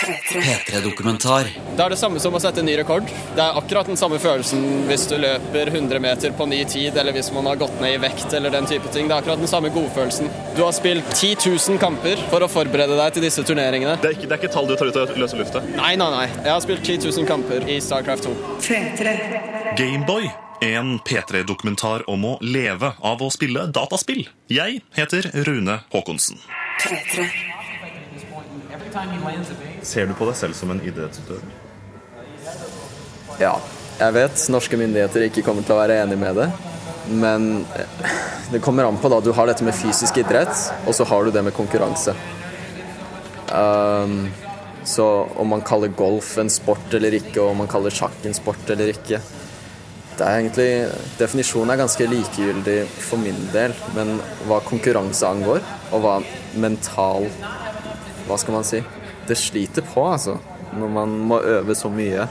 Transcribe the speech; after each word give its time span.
P3-dokumentar. 0.00 1.44
Det 1.76 1.84
er 1.84 1.92
det 1.92 1.98
samme 2.00 2.20
som 2.22 2.34
å 2.34 2.40
sette 2.40 2.62
en 2.62 2.68
ny 2.68 2.76
rekord. 2.80 3.08
Det 3.36 3.42
er 3.42 3.58
akkurat 3.58 3.88
den 3.90 3.98
samme 4.00 4.18
følelsen 4.22 4.86
hvis 4.88 5.04
du 5.10 5.16
løper 5.20 5.70
100 5.72 6.00
meter 6.02 6.32
på 6.36 6.46
ny 6.48 6.62
tid, 6.64 6.96
eller 6.96 7.12
hvis 7.16 7.30
man 7.36 7.48
har 7.50 7.58
gått 7.60 7.76
ned 7.82 7.98
i 7.98 8.00
vekt 8.02 8.32
eller 8.36 8.52
den 8.54 8.68
type 8.70 8.88
ting. 8.94 9.08
Det 9.10 9.16
er 9.16 9.24
akkurat 9.24 9.42
den 9.42 9.50
samme 9.50 9.72
godfølelsen. 9.74 10.30
Du 10.56 10.62
har 10.64 10.72
spilt 10.76 11.04
10 11.14 11.36
000 11.44 11.80
kamper 11.82 12.20
for 12.32 12.44
å 12.46 12.50
forberede 12.50 12.96
deg 12.96 13.16
til 13.16 13.26
disse 13.28 13.44
turneringene. 13.46 13.98
Det 14.00 14.12
er 14.12 14.16
ikke, 14.16 14.28
det 14.30 14.38
er 14.38 14.44
ikke 14.44 14.54
tall 14.56 14.70
du 14.70 14.76
tar 14.80 14.92
ut 14.92 15.00
av 15.02 15.16
løse 15.20 15.40
lufta. 15.40 15.64
Nei, 15.76 15.94
nei, 16.00 16.10
nei. 16.16 16.26
Jeg 16.30 16.52
har 16.54 16.62
spilt 16.64 16.86
10 16.86 17.10
000 17.10 17.28
kamper 17.28 17.68
i 17.68 17.80
Starcraft 17.84 18.30
2. 18.30 18.36
Gameboy. 19.78 20.30
En 20.60 20.98
P3-dokumentar 21.00 22.02
om 22.12 22.24
å 22.28 22.34
leve 22.44 22.92
av 23.00 23.22
å 23.24 23.30
spille 23.32 23.64
dataspill. 23.72 24.26
Jeg 24.52 24.82
heter 24.92 25.30
Rune 25.48 25.78
Haakonsen. 25.94 26.36
Ser 29.82 30.06
du 30.06 30.14
på 30.16 30.28
deg 30.28 30.36
selv 30.38 30.56
som 30.58 30.72
en 30.74 30.82
idrettsutøver? 30.84 31.46
Ja, 33.40 33.54
jeg 34.00 34.16
vet 34.16 34.44
norske 34.52 34.76
myndigheter 34.80 35.24
ikke 35.26 35.44
kommer 35.46 35.64
til 35.64 35.76
å 35.76 35.80
være 35.80 36.00
enig 36.02 36.18
med 36.20 36.40
det. 36.40 36.50
Men 37.10 37.48
det 38.52 38.60
kommer 38.64 38.86
an 38.86 39.00
på 39.00 39.10
da. 39.12 39.22
Du 39.24 39.32
har 39.36 39.48
dette 39.48 39.64
med 39.66 39.76
fysisk 39.76 40.20
idrett, 40.20 40.52
og 40.84 40.94
så 40.96 41.06
har 41.08 41.24
du 41.24 41.32
det 41.34 41.42
med 41.46 41.56
konkurranse. 41.56 42.14
Um, 43.50 44.28
så 44.86 45.06
om 45.40 45.50
man 45.50 45.64
kaller 45.66 45.92
golf 45.96 46.36
en 46.38 46.52
sport 46.52 46.92
eller 46.96 47.16
ikke, 47.18 47.40
og 47.40 47.54
om 47.54 47.62
man 47.64 47.70
kaller 47.70 47.94
sjakk 47.94 48.24
en 48.28 48.36
sport 48.36 48.68
eller 48.70 48.92
ikke 48.92 49.20
det 50.20 50.26
er 50.28 50.38
egentlig, 50.38 50.72
Definisjonen 51.16 51.72
er 51.72 51.78
ganske 51.80 52.04
likegyldig 52.04 52.80
for 53.00 53.20
min 53.22 53.38
del, 53.54 53.72
men 53.96 54.18
hva 54.44 54.58
konkurranse 54.66 55.24
angår, 55.24 55.62
og 55.94 56.02
hva 56.04 56.16
mental 56.60 57.28
Hva 58.26 58.36
skal 58.38 58.54
man 58.54 58.66
si? 58.68 58.82
Det 59.28 59.36
sliter 59.38 59.82
på, 59.82 60.12
altså. 60.12 60.36
Når 60.72 60.88
man 60.88 61.08
må 61.08 61.40
øve 61.40 61.74
så 61.74 61.88
mye. 61.88 62.28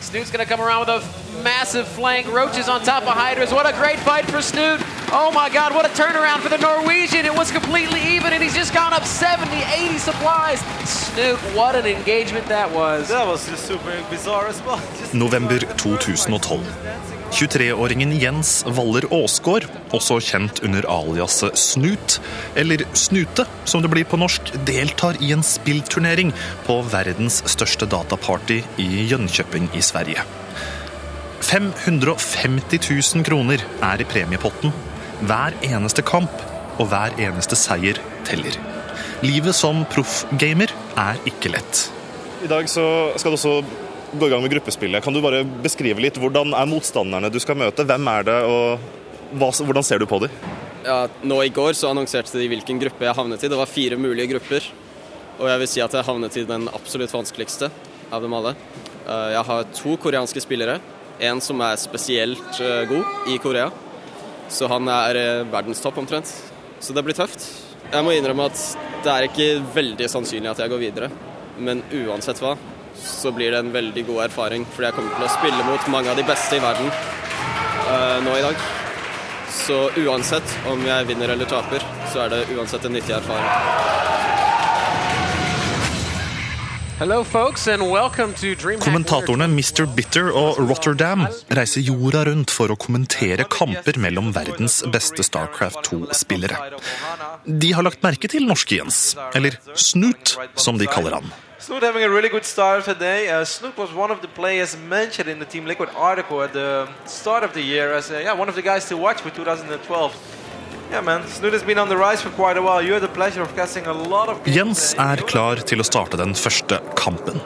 Snoot's 0.00 0.30
going 0.30 0.44
to 0.44 0.46
come 0.46 0.60
around 0.60 0.80
with 0.80 0.88
a 0.88 1.42
massive 1.42 1.86
flank. 1.86 2.26
Roaches 2.26 2.68
on 2.68 2.80
top 2.82 3.02
of 3.02 3.14
Hydras. 3.14 3.52
What 3.52 3.66
a 3.66 3.72
great 3.72 3.98
fight 4.00 4.24
for 4.24 4.40
Snoot. 4.40 4.80
Oh 5.12 5.30
my 5.32 5.48
God, 5.48 5.74
what 5.74 5.84
a 5.84 5.88
turnaround 6.02 6.40
for 6.40 6.48
the 6.48 6.58
Norwegian. 6.58 7.24
It 7.24 7.34
was 7.34 7.50
completely 7.52 8.00
even, 8.14 8.32
and 8.32 8.42
he's 8.42 8.54
just 8.54 8.74
gone 8.74 8.92
up 8.92 9.04
70, 9.04 9.54
80 9.54 9.98
supplies. 9.98 10.60
Snoot, 10.84 11.38
what 11.54 11.74
an 11.76 11.86
engagement 11.86 12.46
that 12.46 12.70
was. 12.72 13.08
That 13.08 13.26
was 13.26 13.48
just 13.48 13.66
super 13.66 13.92
bizarre 14.10 14.48
as 14.48 14.60
well. 14.62 14.80
November 15.14 15.58
2012. 15.58 17.15
23-åringen 17.34 18.12
Jens 18.20 18.60
Waller 18.76 19.06
Aasgaard, 19.10 19.66
også 19.94 20.18
kjent 20.22 20.60
under 20.66 20.86
aliaset 20.90 21.58
Snut, 21.58 22.18
eller 22.58 22.84
Snute 22.96 23.46
som 23.68 23.82
det 23.82 23.90
blir 23.92 24.06
på 24.08 24.18
norsk, 24.20 24.52
deltar 24.68 25.18
i 25.22 25.32
en 25.34 25.44
spillturnering 25.46 26.32
på 26.66 26.78
verdens 26.92 27.42
største 27.50 27.88
dataparty 27.90 28.60
i 28.82 29.06
Jönköping 29.10 29.68
i 29.74 29.82
Sverige. 29.84 30.24
550 31.46 32.80
000 32.90 33.26
kroner 33.26 33.62
er 33.84 34.02
i 34.02 34.08
premiepotten. 34.08 34.72
Hver 35.26 35.54
eneste 35.64 36.04
kamp 36.06 36.32
og 36.76 36.90
hver 36.90 37.14
eneste 37.22 37.58
seier 37.58 38.00
teller. 38.26 38.56
Livet 39.24 39.56
som 39.56 39.84
proffgamer 39.92 40.72
er 41.00 41.20
ikke 41.28 41.52
lett. 41.54 41.86
I 42.44 42.50
dag 42.50 42.68
skal 42.68 43.16
det 43.16 43.38
også 43.38 43.60
gå 44.20 44.28
i 44.28 44.32
gang 44.32 44.42
med 44.44 44.52
gruppespillet. 44.52 45.04
Kan 45.04 45.14
du 45.16 45.22
bare 45.24 45.44
beskrive 45.64 46.02
litt 46.02 46.18
hvordan 46.20 46.54
er 46.56 46.70
motstanderne 46.70 47.30
du 47.32 47.38
skal 47.42 47.58
møte? 47.60 47.86
Hvem 47.86 48.08
er 48.12 48.26
det, 48.28 48.38
og 48.46 49.36
hva, 49.36 49.50
hvordan 49.50 49.86
ser 49.86 50.02
du 50.02 50.06
på 50.08 50.20
dem? 50.24 50.34
Ja, 50.86 51.06
nå 51.26 51.40
I 51.42 51.50
går 51.50 51.74
så 51.74 51.90
annonserte 51.90 52.38
de 52.38 52.48
hvilken 52.50 52.78
gruppe 52.82 53.06
jeg 53.08 53.16
havnet 53.18 53.42
i. 53.42 53.50
Det 53.50 53.58
var 53.58 53.70
fire 53.70 53.98
mulige 53.98 54.30
grupper. 54.34 54.66
Og 55.36 55.48
jeg 55.50 55.60
vil 55.62 55.68
si 55.68 55.82
at 55.84 55.96
jeg 55.96 56.06
havnet 56.06 56.36
i 56.38 56.44
den 56.48 56.68
absolutt 56.72 57.12
vanskeligste 57.12 57.70
av 58.14 58.22
dem 58.22 58.36
alle. 58.38 58.54
Eh, 59.06 59.32
Jeg 59.34 59.44
har 59.48 59.66
to 59.76 59.96
koreanske 60.00 60.40
spillere. 60.44 60.78
En 61.20 61.40
som 61.40 61.60
er 61.64 61.76
spesielt 61.80 62.60
eh, 62.60 62.84
god 62.88 63.32
i 63.32 63.38
Korea. 63.42 63.70
Så 64.48 64.68
han 64.70 64.86
er 64.88 65.18
eh, 65.20 65.44
verdenstopp 65.50 65.98
omtrent. 65.98 66.30
Så 66.80 66.94
det 66.94 67.02
blir 67.04 67.16
tøft. 67.18 67.42
Jeg 67.90 68.04
må 68.04 68.14
innrømme 68.14 68.46
at 68.46 68.62
det 69.04 69.12
er 69.12 69.26
ikke 69.28 69.50
veldig 69.74 70.08
sannsynlig 70.10 70.50
at 70.52 70.62
jeg 70.62 70.72
går 70.72 70.82
videre. 70.82 71.10
Men 71.58 71.82
uansett 72.04 72.40
hva, 72.42 72.54
så 73.02 73.32
blir 73.32 73.52
det 73.54 73.58
en 73.58 73.72
veldig 73.74 74.06
god 74.06 74.24
erfaring. 74.28 74.66
Fordi 74.72 74.90
jeg 74.90 74.98
kommer 74.98 75.14
til 75.16 75.28
å 75.28 75.34
spille 75.36 75.68
mot 75.68 75.92
mange 75.92 76.12
av 76.12 76.18
de 76.18 76.26
beste 76.26 76.58
i 76.58 76.62
verden 76.64 76.90
uh, 76.90 78.18
nå 78.24 78.36
i 78.38 78.44
dag. 78.46 78.66
Så 79.56 79.80
uansett 80.04 80.58
om 80.70 80.82
jeg 80.86 81.08
vinner 81.08 81.32
eller 81.34 81.48
taper, 81.50 81.84
så 82.12 82.26
er 82.26 82.34
det 82.34 82.44
uansett 82.54 82.86
en 82.86 82.96
nyttig 82.98 83.16
erfaring. 83.16 83.94
Hello, 86.96 87.24
folks, 87.24 87.68
and 87.68 87.82
welcome 87.92 88.32
to 88.32 88.54
DreamHack 88.56 88.86
Kommentatorene 88.86 89.50
Mr. 89.52 89.84
Bitter 89.84 90.30
og 90.32 90.56
Rotterdam 90.62 91.26
reiser 91.52 91.84
jorda 91.84 92.22
rundt 92.24 92.54
for 92.56 92.72
å 92.72 92.76
kommentere 92.80 93.44
kamper 93.52 93.98
mellom 94.00 94.30
verdens 94.32 94.78
beste 94.94 95.26
Starcraft 95.26 95.82
2-spillere. 95.90 96.56
De 97.44 97.74
har 97.76 97.84
lagt 97.84 98.00
merke 98.06 98.32
til 98.32 98.48
norske 98.48 98.78
Jens, 98.78 99.10
eller 99.36 99.60
Snut, 99.76 100.38
som 100.56 100.80
de 100.80 100.88
kaller 100.88 101.18
han. 101.18 101.28
Snoot 101.66 101.82
having 101.82 102.04
a 102.04 102.08
really 102.08 102.28
good 102.28 102.44
start 102.44 102.84
today. 102.84 103.28
Uh, 103.28 103.44
Snoot 103.44 103.76
was 103.76 103.92
one 103.92 104.12
of 104.12 104.22
the 104.22 104.28
players 104.28 104.76
mentioned 104.76 105.28
in 105.28 105.40
the 105.40 105.44
Team 105.44 105.66
Liquid 105.66 105.88
article 105.96 106.40
at 106.40 106.52
the 106.52 106.88
start 107.06 107.42
of 107.42 107.54
the 107.54 107.60
year 107.60 107.92
as 107.92 108.08
uh, 108.08 108.20
yeah, 108.22 108.34
one 108.34 108.48
of 108.48 108.54
the 108.54 108.62
guys 108.62 108.88
to 108.88 108.96
watch 108.96 109.20
for 109.20 109.30
2012. 109.30 110.14
Yeah, 110.92 111.00
man, 111.00 111.26
Snoot 111.26 111.52
has 111.54 111.64
been 111.64 111.78
on 111.78 111.88
for 111.88 112.30
quite 112.30 112.56
a 112.56 112.62
while. 112.62 112.80
You 112.80 112.92
had 112.92 113.02
the 113.02 113.08
pleasure 113.08 113.42
of 113.42 113.52
casting 113.56 113.84
a 113.86 113.92
lot 113.92 114.28
of 114.28 114.46
Jens 114.46 114.94
er 114.94 115.16
klar 115.26 115.56
til 115.56 115.80
å 115.80 115.84
starte 115.84 116.16
den 116.16 116.36
første 116.38 116.78
kampen. 116.94 117.42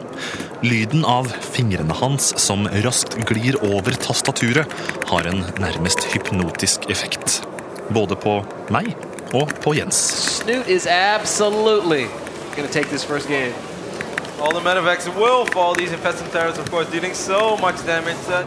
Lyden 0.60 1.03
av 1.09 1.32
fingrene 1.56 1.97
hans 2.03 2.34
som 2.36 2.69
raskt 2.84 3.16
glir 3.25 3.56
over 3.72 3.97
tastaturet, 4.04 4.69
har 5.09 5.25
en 5.32 5.47
nærmest 5.56 6.04
hypnotisk 6.12 6.91
effekt. 6.92 7.41
Både 7.88 8.20
på 8.20 8.42
meg 8.69 8.92
og 9.32 9.56
på 9.64 9.78
Jens. 9.80 9.97
Snoot 10.42 10.69
is 10.69 10.86
absolutely 10.86 12.04
going 12.53 12.69
to 12.69 12.72
take 12.72 12.91
this 12.91 13.03
first 13.03 13.26
game. 13.26 13.54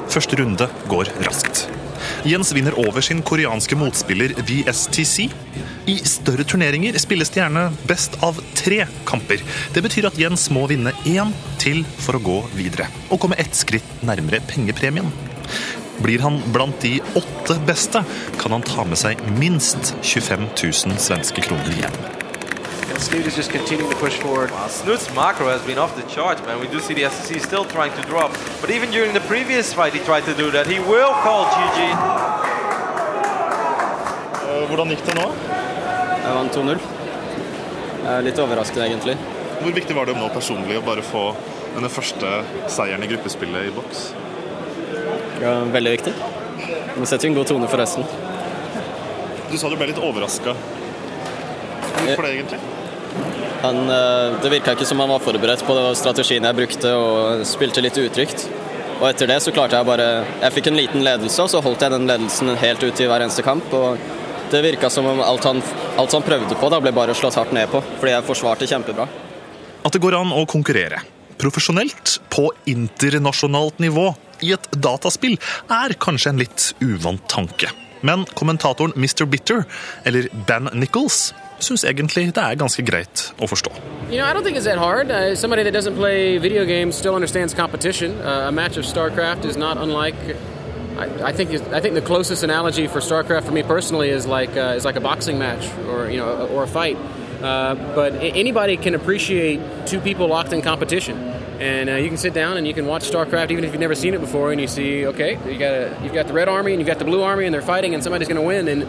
Første 0.10 0.40
runde 0.40 0.68
går 0.90 1.12
raskt. 1.28 1.68
Jens 2.26 2.50
vinner 2.56 2.74
over 2.82 3.06
sin 3.06 3.22
koreanske 3.22 3.78
motspiller 3.78 4.34
VSTC. 4.48 5.28
I 5.92 5.96
større 6.08 6.48
turneringer 6.50 6.98
spilles 7.02 7.30
det 7.34 7.44
gjerne 7.44 7.68
best 7.90 8.18
av 8.26 8.40
tre 8.58 8.88
kamper. 9.06 9.44
Det 9.76 9.84
betyr 9.86 10.10
at 10.10 10.18
Jens 10.20 10.48
må 10.56 10.66
vinne 10.72 10.96
én 11.06 11.36
til 11.62 11.84
for 12.02 12.18
å 12.18 12.24
gå 12.24 12.40
videre, 12.58 12.90
og 13.12 13.22
komme 13.22 13.38
ett 13.44 13.54
skritt 13.60 14.02
nærmere 14.02 14.42
pengepremien. 14.50 15.14
Blir 16.02 16.26
han 16.26 16.42
blant 16.56 16.82
de 16.82 16.98
åtte 17.20 17.60
beste, 17.70 18.02
kan 18.42 18.58
han 18.58 18.66
ta 18.66 18.88
med 18.88 18.98
seg 19.00 19.22
minst 19.38 19.94
25 20.02 20.50
000 20.58 21.00
svenske 21.06 21.46
kroner 21.46 21.82
hjem. 21.84 22.23
And 22.94 23.02
Snoot 23.02 23.26
is 23.26 23.36
just 23.36 23.50
continuing 23.50 23.90
to 23.90 23.98
push 23.98 24.18
forward. 24.20 24.52
Wow, 24.52 24.68
Snoot's 24.68 25.10
macro 25.16 25.48
has 25.50 25.62
been 25.66 25.80
off 25.80 25.96
the 25.96 26.04
charts, 26.04 26.42
man. 26.46 26.60
We 26.60 26.68
do 26.68 26.80
see 26.80 26.94
the 26.94 27.10
SEC 27.10 27.42
still 27.42 27.66
trying 27.66 27.92
to 28.00 28.02
drop. 28.08 28.32
But 28.62 28.70
even 28.70 28.92
during 28.92 29.14
the 29.14 29.22
previous 29.22 29.74
fight, 29.74 29.94
he 29.94 30.00
tried 30.00 30.26
to 30.26 30.36
do 30.36 30.52
that. 30.52 30.68
He 30.68 30.78
will 30.80 31.14
call 31.26 31.46
GG. 31.56 31.80
Hvordan 34.70 34.94
gikk 34.94 35.02
det 35.08 35.16
nå? 35.18 35.26
Jeg 36.24 36.36
vant 36.38 36.56
2-0. 36.56 36.84
Jeg 38.04 38.12
er 38.14 38.24
litt 38.28 38.40
overrasket, 38.44 38.78
egentlig. 38.86 39.16
Hvor 39.64 39.74
viktig 39.76 39.98
var 39.98 40.06
det 40.08 40.16
nå 40.18 40.30
personlig 40.34 40.78
å 40.78 40.86
bare 40.86 41.02
få 41.06 41.24
denne 41.74 41.90
første 41.90 42.32
seieren 42.72 43.04
i 43.06 43.10
gruppespillet 43.10 43.70
i 43.70 43.74
boks? 43.74 44.04
Ja, 45.42 45.56
veldig 45.74 45.96
viktig. 45.98 46.14
Men 46.94 47.10
setter 47.10 47.28
jo 47.28 47.34
en 47.34 47.40
god 47.42 47.50
tone 47.50 47.72
for 47.74 47.82
resten. 47.82 48.06
Du 49.50 49.58
sa 49.58 49.70
du 49.70 49.78
ble 49.82 49.90
litt 49.90 50.02
overraska. 50.02 50.54
Hvorfor 52.04 52.26
det, 52.28 52.32
egentlig? 52.38 52.62
Han, 53.64 53.80
eh, 53.90 54.42
det 54.44 54.52
virka 54.52 54.76
ikke 54.76 54.88
som 54.88 55.00
han 55.00 55.12
var 55.14 55.24
forberedt 55.24 55.64
på 55.68 55.78
strategien 56.00 56.44
jeg 56.44 56.58
brukte, 56.58 56.92
og 56.98 57.46
spilte 57.48 57.84
litt 57.84 58.00
utrygt. 58.02 58.48
Og 59.00 59.08
etter 59.10 59.28
det 59.28 59.40
så 59.44 59.52
klarte 59.52 59.76
jeg 59.76 59.88
bare 59.88 60.24
Jeg 60.42 60.54
fikk 60.54 60.68
en 60.70 60.78
liten 60.78 61.04
ledelse, 61.04 61.42
og 61.44 61.50
så 61.52 61.64
holdt 61.64 61.82
jeg 61.82 61.92
den 61.92 62.08
ledelsen 62.08 62.54
helt 62.60 62.84
ut 62.84 63.00
i 63.02 63.08
hver 63.10 63.26
eneste 63.26 63.44
kamp. 63.44 63.74
Og 63.74 63.98
det 64.52 64.62
virka 64.64 64.90
som 64.94 65.08
om 65.10 65.22
alt 65.24 65.48
han, 65.50 65.64
alt 65.98 66.14
han 66.14 66.26
prøvde 66.26 66.56
på, 66.60 66.70
da 66.70 66.80
ble 66.84 66.94
bare 66.96 67.16
slått 67.18 67.40
hardt 67.40 67.56
ned 67.56 67.72
på, 67.72 67.82
fordi 68.00 68.14
jeg 68.14 68.28
forsvarte 68.28 68.70
kjempebra. 68.70 69.08
At 69.84 69.96
det 69.96 70.02
går 70.04 70.20
an 70.20 70.32
å 70.36 70.46
konkurrere 70.48 71.02
profesjonelt 71.42 72.20
på 72.32 72.50
internasjonalt 72.70 73.80
nivå 73.84 74.12
i 74.46 74.54
et 74.56 74.68
dataspill, 74.72 75.38
er 75.72 75.96
kanskje 76.00 76.34
en 76.34 76.42
litt 76.42 76.70
uvant 76.84 77.24
tanke. 77.32 77.72
Men 78.04 78.26
kommentatoren 78.36 78.94
Mr. 79.00 79.26
Bitter, 79.30 79.64
eller 80.08 80.28
Ben 80.48 80.70
Nichols, 80.76 81.32
syns 81.64 81.84
egentlig 81.88 82.30
det 82.36 82.44
er 82.44 82.60
ganske 82.60 82.84
greit 82.86 83.32
å 83.42 83.50
forstå. 83.50 83.72
You 84.10 84.20
know, 84.20 84.26
I 84.26 84.34
don't 84.34 84.44
think 84.44 84.58
it's 84.58 84.66
that 84.66 84.78
hard. 84.78 85.10
Uh, 85.10 85.36
somebody 85.36 85.64
that 85.64 85.74
doesn't 85.74 85.96
play 85.96 86.38
video 86.38 86.66
games 86.66 86.96
still 86.96 87.16
understands 87.16 87.54
competition. 87.54 88.20
Uh, 88.22 88.50
a 88.50 88.52
match 88.52 88.78
of 88.78 88.86
StarCraft 88.86 89.46
is 89.46 89.58
not 89.58 89.78
unlike. 89.78 90.16
I, 90.96 91.32
think 91.32 91.50
I 91.74 91.80
think 91.82 91.96
the 91.96 92.02
closest 92.02 92.44
analogy 92.44 92.86
for 92.86 93.00
StarCraft 93.00 93.46
for 93.46 93.52
me 93.52 93.64
personally 93.64 94.10
is 94.10 94.28
like 94.28 94.56
uh, 94.56 94.76
is 94.78 94.86
like 94.86 94.96
a 94.96 95.02
boxing 95.02 95.40
match 95.40 95.68
or 95.88 96.10
you 96.10 96.18
know 96.18 96.48
or 96.48 96.64
a 96.64 96.68
fight. 96.68 96.98
Uh, 97.42 97.76
but 97.96 98.14
anybody 98.14 98.78
can 98.78 98.96
appreciate 98.96 99.60
two 99.86 100.00
people 100.00 100.28
locked 100.28 100.54
in 100.54 100.62
competition. 100.62 101.18
And 101.60 101.90
uh, 101.90 101.96
you 101.96 102.08
can 102.08 102.18
sit 102.18 102.34
down 102.34 102.58
and 102.58 102.66
you 102.66 102.74
can 102.74 102.86
watch 102.86 103.10
StarCraft 103.10 103.52
even 103.52 103.64
if 103.64 103.72
you've 103.72 103.80
never 103.80 103.96
seen 103.96 104.14
it 104.14 104.22
before, 104.22 104.52
and 104.52 104.62
you 104.62 104.68
see, 104.68 105.06
okay, 105.08 105.38
you 105.52 105.60
got 105.60 105.74
a, 105.74 106.00
you've 106.04 106.14
got 106.14 106.28
the 106.28 106.34
red 106.34 106.48
army 106.48 106.72
and 106.72 106.80
you've 106.80 106.88
got 106.88 107.00
the 107.00 107.06
blue 107.06 107.22
army, 107.22 107.46
and 107.46 107.54
they're 107.54 107.62
fighting, 107.62 107.94
and 107.94 108.04
somebody's 108.04 108.28
going 108.28 108.40
to 108.40 108.48
win. 108.48 108.68
And 108.68 108.84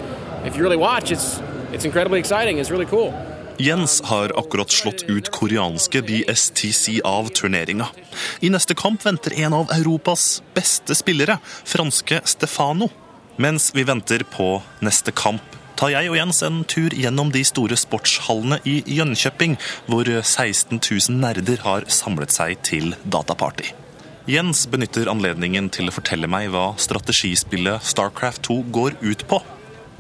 if 0.47 0.56
you 0.56 0.62
really 0.62 0.77
watch, 0.77 1.11
it's 1.11 1.41
it's 1.75 1.85
incredibly 1.85 2.21
exciting. 2.21 2.61
It's 2.61 2.71
really 2.71 2.87
cool. 2.87 3.12
Jens 3.59 4.00
har 4.05 4.38
akkurat 4.38 4.71
slått 4.71 5.03
ut 5.03 5.29
koreanske 5.31 6.03
BSTC 6.03 7.00
av 7.05 7.29
turneringa. 7.29 7.87
I 8.41 8.50
neste 8.50 8.75
kamp 8.75 9.06
venter 9.06 9.38
en 9.38 9.55
av 9.55 9.71
Europas 9.73 10.43
beste 10.55 10.94
spillere, 10.94 11.38
franske 11.65 12.21
Stefano. 12.25 12.88
Mens 13.37 13.71
vi 13.75 13.82
venter 13.82 14.25
på 14.31 14.62
neste 14.82 15.12
kamp, 15.15 15.43
tar 15.79 15.91
jeg 15.94 16.11
og 16.11 16.19
Jens 16.19 16.43
en 16.47 16.65
tur 16.65 16.94
gjennom 16.94 17.31
de 17.35 17.44
store 17.47 17.79
sportshallene 17.79 18.59
i 18.67 18.81
Jönköping, 18.87 19.56
hvor 19.87 20.11
16 20.23 20.81
000 20.81 21.23
nerder 21.23 21.62
har 21.62 21.87
samlet 21.87 22.35
seg 22.35 22.59
til 22.67 22.94
dataparty. 23.05 23.70
Jens 24.27 24.67
benytter 24.70 25.11
anledningen 25.11 25.70
til 25.70 25.91
å 25.91 25.94
fortelle 25.94 26.31
meg 26.31 26.50
hva 26.55 26.73
strategispillet 26.81 27.87
Starcraft 27.87 28.47
2 28.49 28.62
går 28.75 28.99
ut 29.03 29.27
på. 29.31 29.43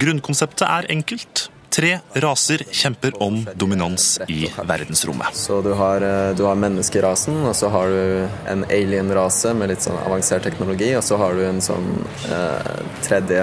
Grunnkonseptet 0.00 0.66
er 0.66 0.90
enkelt. 0.90 1.48
Tre 1.74 1.98
raser 2.22 2.62
kjemper 2.70 3.22
om 3.22 3.40
dominans 3.54 4.20
i 4.28 4.46
verdensrommet. 4.62 5.34
Så 5.34 5.62
du 5.62 5.72
har, 5.72 6.00
eh, 6.02 6.36
du 6.36 6.44
har 6.44 6.54
menneskerasen, 6.54 7.40
og 7.48 7.56
så 7.56 7.68
har 7.68 7.88
du 7.88 8.28
en 8.46 8.64
alien-rase 8.64 9.54
med 9.58 9.72
litt 9.72 9.82
sånn 9.82 9.98
avansert 10.06 10.46
teknologi, 10.46 10.92
og 10.94 11.02
så 11.02 11.18
har 11.18 11.34
du 11.34 11.42
en 11.42 11.58
sånn 11.60 11.88
eh, 12.30 12.70
tredje 13.02 13.40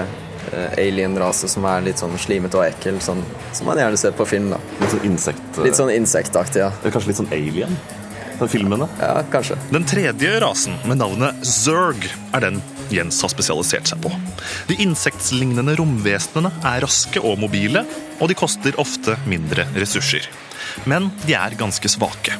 eh, 0.52 0.78
alien-rase 0.80 1.48
som 1.48 1.66
er 1.68 1.84
litt 1.84 2.00
sånn 2.00 2.16
slimete 2.16 2.56
og 2.56 2.64
ekkel, 2.70 3.02
sånn, 3.04 3.20
som 3.52 3.68
man 3.68 3.76
gjerne 3.76 4.00
ser 4.00 4.16
på 4.16 4.24
film. 4.24 4.48
da. 4.54 4.62
Litt 4.80 4.96
sånn 4.96 5.04
insekt... 5.10 5.60
Litt 5.66 5.76
sånn 5.76 5.92
insektaktig, 5.92 6.64
ja. 6.64 6.72
Kanskje 6.88 7.12
litt 7.12 7.20
sånn 7.20 7.32
alien? 7.36 7.76
Den 8.38 8.48
filmene? 8.48 8.88
Ja, 8.98 9.20
kanskje. 9.30 9.60
Den 9.70 9.84
tredje 9.84 10.40
rasen, 10.40 10.80
med 10.88 11.04
navnet 11.04 11.44
Zerg, 11.44 12.08
er 12.32 12.48
den 12.48 12.62
Jens 12.92 13.20
har 13.24 13.32
spesialisert 13.32 13.90
seg 13.90 14.00
på. 14.04 14.12
De 14.68 14.78
insektlignende 14.84 15.76
romvesenene 15.80 16.52
er 16.68 16.84
raske 16.84 17.22
og 17.22 17.40
mobile, 17.42 17.84
og 18.20 18.30
de 18.30 18.38
koster 18.38 18.76
ofte 18.80 19.16
mindre 19.28 19.66
ressurser. 19.76 20.28
Men 20.88 21.10
de 21.26 21.36
er 21.36 21.58
ganske 21.58 21.88
svake. 21.90 22.36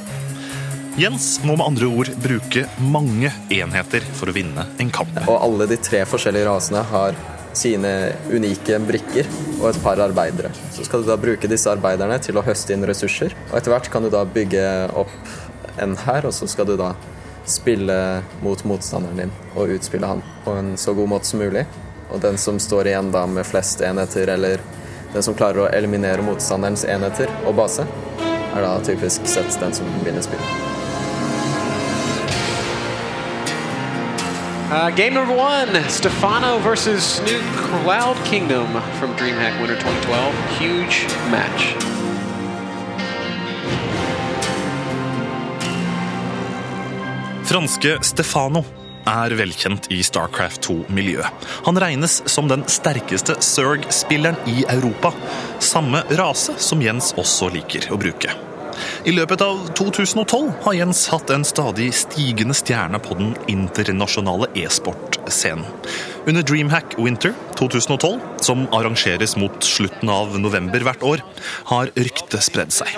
Jens 1.01 1.39
må 1.41 1.55
med 1.57 1.65
andre 1.65 1.89
ord 1.89 2.11
bruke 2.21 2.67
mange 2.85 3.31
enheter 3.53 4.05
for 4.19 4.29
å 4.29 4.35
vinne 4.37 4.67
en 4.83 4.91
kamp. 4.93 5.23
Og 5.25 5.39
alle 5.39 5.69
de 5.71 5.79
tre 5.81 6.03
forskjellige 6.09 6.51
rasene 6.51 6.83
har 6.91 7.17
sine 7.57 7.93
unike 8.33 8.79
brikker 8.85 9.29
og 9.61 9.71
et 9.71 9.81
par 9.85 10.01
arbeidere. 10.05 10.53
Så 10.73 10.85
skal 10.87 11.03
du 11.03 11.09
da 11.09 11.19
bruke 11.21 11.49
disse 11.49 11.71
arbeiderne 11.73 12.19
til 12.25 12.37
å 12.37 12.45
høste 12.45 12.77
inn 12.77 12.85
ressurser, 12.89 13.33
og 13.51 13.57
etter 13.59 13.73
hvert 13.73 13.89
kan 13.93 14.05
du 14.05 14.13
da 14.13 14.25
bygge 14.29 14.67
opp 15.01 15.17
en 15.81 15.97
hær, 16.05 16.29
og 16.29 16.37
så 16.37 16.49
skal 16.51 16.69
du 16.69 16.77
da 16.81 16.93
spille 17.45 18.23
mot 18.43 18.65
motstanderen 18.65 19.17
din 19.17 19.33
og 19.55 19.73
utspille 19.75 20.07
han 20.07 20.23
på 20.45 20.55
en 20.59 20.77
så 20.77 20.95
god 20.95 21.09
måte 21.09 21.27
som 21.27 21.43
mulig. 21.43 21.67
Og 22.13 22.21
den 22.21 22.39
som 22.39 22.61
står 22.61 22.91
igjen 22.91 23.11
da 23.13 23.25
med 23.27 23.47
flest 23.49 23.81
enheter, 23.81 24.29
eller 24.29 24.61
den 25.13 25.25
som 25.25 25.35
klarer 25.35 25.65
å 25.65 25.71
eliminere 25.73 26.25
motstanderens 26.25 26.85
enheter 26.85 27.33
og 27.47 27.57
base, 27.57 27.87
er 28.53 28.61
da 28.65 28.77
typisk 28.85 29.27
sett 29.29 29.57
den 29.61 29.75
som 29.75 29.89
vinner 30.05 30.25
spillet. 30.25 30.73
Uh, 34.73 34.89
game 34.97 35.13
number 35.13 35.35
one 35.35 35.69
Stefano 35.91 36.59
versus 36.61 37.21
New 37.27 37.41
Cloud 37.57 38.17
Kingdom 38.25 38.81
from 38.99 39.15
DreamHack 39.17 39.61
Winter 39.61 39.77
2012. 39.77 40.35
Huge 40.59 41.05
match. 41.31 41.92
Franske 47.43 47.97
Stefano 48.07 48.63
er 49.09 49.35
velkjent 49.35 49.89
i 49.91 49.99
Starcraft 50.07 50.63
2-miljøet. 50.69 51.49
Han 51.67 51.81
regnes 51.83 52.21
som 52.31 52.47
den 52.51 52.63
sterkeste 52.71 53.35
Zerg-spilleren 53.43 54.39
i 54.47 54.63
Europa. 54.71 55.11
Samme 55.59 56.05
rase 56.19 56.55
som 56.63 56.83
Jens 56.85 57.11
også 57.19 57.51
liker 57.51 57.91
å 57.91 57.99
bruke. 57.99 58.31
I 59.05 59.13
løpet 59.15 59.43
av 59.43 59.59
2012 59.79 60.53
har 60.65 60.77
Jens 60.79 61.03
hatt 61.13 61.31
en 61.35 61.45
stadig 61.47 61.91
stigende 61.97 62.55
stjerne 62.57 63.01
på 63.03 63.17
den 63.19 63.35
internasjonale 63.51 64.49
e-sport-scenen. 64.59 65.67
Under 66.31 66.47
Dreamhack 66.47 66.95
Winter 66.99 67.35
2012, 67.59 68.21
som 68.47 68.69
arrangeres 68.71 69.35
mot 69.37 69.67
slutten 69.67 70.11
av 70.13 70.39
november 70.39 70.87
hvert 70.87 71.03
år, 71.03 71.25
har 71.73 71.91
ryktet 71.99 72.47
spredd 72.47 72.75
seg. 72.75 72.95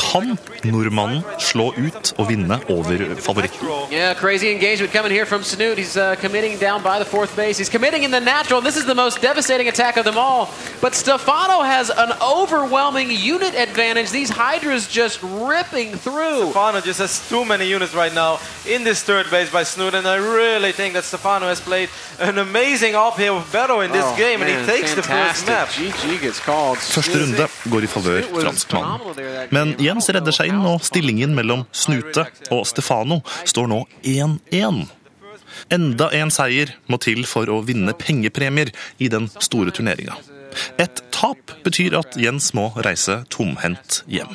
Kan 0.00 0.38
nordmannen 0.64 1.22
slå 1.38 1.66
ut 1.76 2.14
og 2.18 2.28
vinne 2.30 2.56
over 2.68 3.14
favoritten? 3.20 3.68
Yeah, 3.92 4.14
crazy 4.14 4.46
engagement 4.50 4.92
coming 4.92 5.12
here 5.12 5.26
from 5.26 5.42
Snoot. 5.44 5.76
He's 5.78 5.96
uh, 5.96 6.14
committing 6.20 6.58
down 6.58 6.82
by 6.82 6.98
the 6.98 7.04
fourth 7.04 7.36
base. 7.36 7.58
He's 7.58 7.68
committing 7.68 8.02
in 8.04 8.10
the 8.10 8.20
natural. 8.20 8.60
This 8.62 8.76
is 8.76 8.84
the 8.86 8.94
most 8.94 9.20
devastating 9.22 9.68
attack 9.68 9.96
of 9.98 10.04
them 10.04 10.16
all. 10.18 10.48
But 10.80 10.94
Stefano 10.94 11.62
has 11.62 11.90
an 11.90 12.12
overwhelming 12.22 13.10
unit 13.10 13.54
advantage. 13.54 14.10
These 14.10 14.30
Hydras 14.30 14.88
just 14.88 15.20
ripping 15.22 15.90
through. 15.96 16.50
Stefano 16.50 16.80
just 16.80 16.98
has 17.00 17.28
too 17.28 17.44
many 17.44 17.66
units 17.76 17.94
right 17.94 18.14
now 18.14 18.38
in 18.66 18.84
this 18.84 19.02
third 19.02 19.26
base 19.30 19.50
by 19.52 19.64
Snoot, 19.64 19.94
and 19.94 20.06
I 20.06 20.16
really 20.16 20.72
think 20.72 20.94
that 20.94 21.04
Stefano 21.04 21.46
has 21.46 21.60
played 21.60 21.88
an 22.20 22.38
amazing 22.38 22.94
uphill 22.94 23.42
battle 23.52 23.80
in 23.84 23.92
this 23.92 24.04
Oh, 24.06 24.16
game, 24.16 24.40
and 24.42 24.48
he 24.50 24.56
takes 24.66 24.94
the 24.94 25.02
first 25.02 25.44
fantastic. 25.44 25.48
map. 25.48 25.68
GG 25.68 26.20
gets 26.20 26.40
called. 26.40 26.78
Første 26.78 27.18
runde 27.20 27.48
går 27.70 27.80
i 27.82 27.86
favør 27.86 28.22
franskmannen. 28.40 29.50
Men 29.50 29.74
game. 29.78 29.89
Jens 29.90 30.06
redder 30.14 30.34
seg 30.34 30.52
inn, 30.52 30.62
og 30.62 30.84
stillingen 30.86 31.34
mellom 31.34 31.64
Snute 31.74 32.28
og 32.54 32.62
Stefano 32.70 33.20
står 33.48 33.70
nå 33.72 33.80
1-1. 34.06 34.84
Enda 35.74 36.06
en 36.14 36.30
seier 36.30 36.76
må 36.86 37.00
til 37.02 37.24
for 37.26 37.50
å 37.50 37.58
vinne 37.66 37.96
pengepremier 37.98 38.70
i 39.02 39.10
den 39.10 39.26
store 39.42 39.74
turneringa. 39.74 40.14
Et 40.78 41.02
tap 41.14 41.56
betyr 41.66 41.96
at 41.98 42.14
Jens 42.18 42.52
må 42.54 42.70
reise 42.86 43.24
tomhendt 43.34 44.04
hjem. 44.06 44.30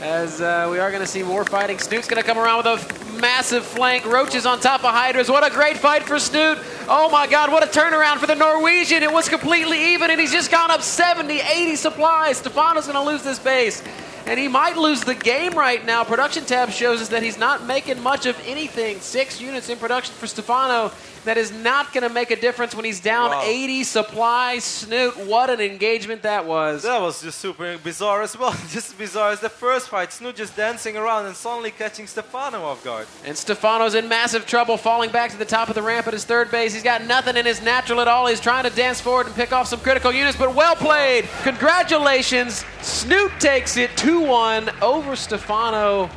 As 0.00 0.40
uh, 0.40 0.68
we 0.70 0.78
are 0.78 0.90
going 0.90 1.02
to 1.02 1.10
see 1.10 1.24
more 1.24 1.44
fighting. 1.44 1.76
Snoot's 1.76 2.06
going 2.06 2.22
to 2.22 2.26
come 2.26 2.38
around 2.38 2.64
with 2.64 2.70
a 2.78 3.20
massive 3.20 3.64
flank. 3.64 4.06
Roaches 4.06 4.46
on 4.46 4.60
top 4.60 4.84
of 4.84 4.94
Hydras. 4.94 5.28
What 5.28 5.44
a 5.44 5.50
great 5.50 5.76
fight 5.76 6.04
for 6.04 6.20
Snoot. 6.20 6.56
Oh 6.88 7.10
my 7.10 7.26
God, 7.26 7.50
what 7.50 7.64
a 7.64 7.66
turnaround 7.66 8.18
for 8.18 8.28
the 8.28 8.36
Norwegian. 8.36 9.02
It 9.02 9.12
was 9.12 9.28
completely 9.28 9.92
even, 9.94 10.12
and 10.12 10.20
he's 10.20 10.30
just 10.30 10.52
gone 10.52 10.70
up 10.70 10.82
70, 10.82 11.40
80 11.40 11.76
supplies. 11.76 12.38
Stefano's 12.38 12.86
going 12.86 12.94
to 12.94 13.10
lose 13.10 13.24
this 13.24 13.40
base. 13.40 13.82
And 14.28 14.38
he 14.38 14.46
might 14.46 14.76
lose 14.76 15.00
the 15.00 15.14
game 15.14 15.54
right 15.54 15.82
now. 15.86 16.04
Production 16.04 16.44
tab 16.44 16.68
shows 16.68 17.00
us 17.00 17.08
that 17.08 17.22
he's 17.22 17.38
not 17.38 17.64
making 17.64 18.02
much 18.02 18.26
of 18.26 18.38
anything. 18.46 19.00
Six 19.00 19.40
units 19.40 19.70
in 19.70 19.78
production 19.78 20.14
for 20.16 20.26
Stefano. 20.26 20.92
That 21.28 21.36
is 21.36 21.52
not 21.52 21.92
going 21.92 22.08
to 22.08 22.08
make 22.08 22.30
a 22.30 22.40
difference 22.40 22.74
when 22.74 22.86
he's 22.86 23.00
down 23.00 23.32
Wow. 23.32 23.42
80 23.44 23.84
supplies. 23.84 24.64
Snoot, 24.64 25.14
what 25.26 25.50
an 25.50 25.60
engagement 25.60 26.22
that 26.22 26.46
was. 26.46 26.84
That 26.84 27.02
was 27.02 27.20
just 27.20 27.38
super 27.38 27.76
bizarre 27.76 28.22
as 28.22 28.34
well. 28.38 28.52
just 28.70 28.88
as 28.88 28.92
bizarre 28.94 29.32
as 29.32 29.40
the 29.40 29.50
first 29.50 29.90
fight. 29.90 30.10
Snoot 30.10 30.36
just 30.36 30.56
dancing 30.56 30.96
around 30.96 31.26
and 31.26 31.36
suddenly 31.36 31.70
catching 31.70 32.06
Stefano 32.06 32.62
off 32.62 32.82
guard. 32.82 33.06
And 33.26 33.36
Stefano's 33.36 33.94
in 33.94 34.08
massive 34.08 34.46
trouble, 34.46 34.78
falling 34.78 35.10
back 35.10 35.30
to 35.32 35.36
the 35.36 35.44
top 35.44 35.68
of 35.68 35.74
the 35.74 35.82
ramp 35.82 36.06
at 36.06 36.14
his 36.14 36.24
third 36.24 36.50
base. 36.50 36.72
He's 36.72 36.82
got 36.82 37.04
nothing 37.04 37.36
in 37.36 37.44
his 37.44 37.60
natural 37.60 38.00
at 38.00 38.08
all. 38.08 38.26
He's 38.26 38.40
trying 38.40 38.64
to 38.64 38.70
dance 38.70 38.98
forward 38.98 39.26
and 39.26 39.34
pick 39.34 39.52
off 39.52 39.66
some 39.68 39.80
critical 39.80 40.10
units, 40.10 40.38
but 40.38 40.54
well 40.54 40.76
played. 40.76 41.28
Congratulations. 41.42 42.64
Snoot 42.80 43.32
takes 43.38 43.76
it 43.76 43.94
2 43.98 44.20
1 44.22 44.70
over 44.80 45.14
Stefano. 45.14 46.08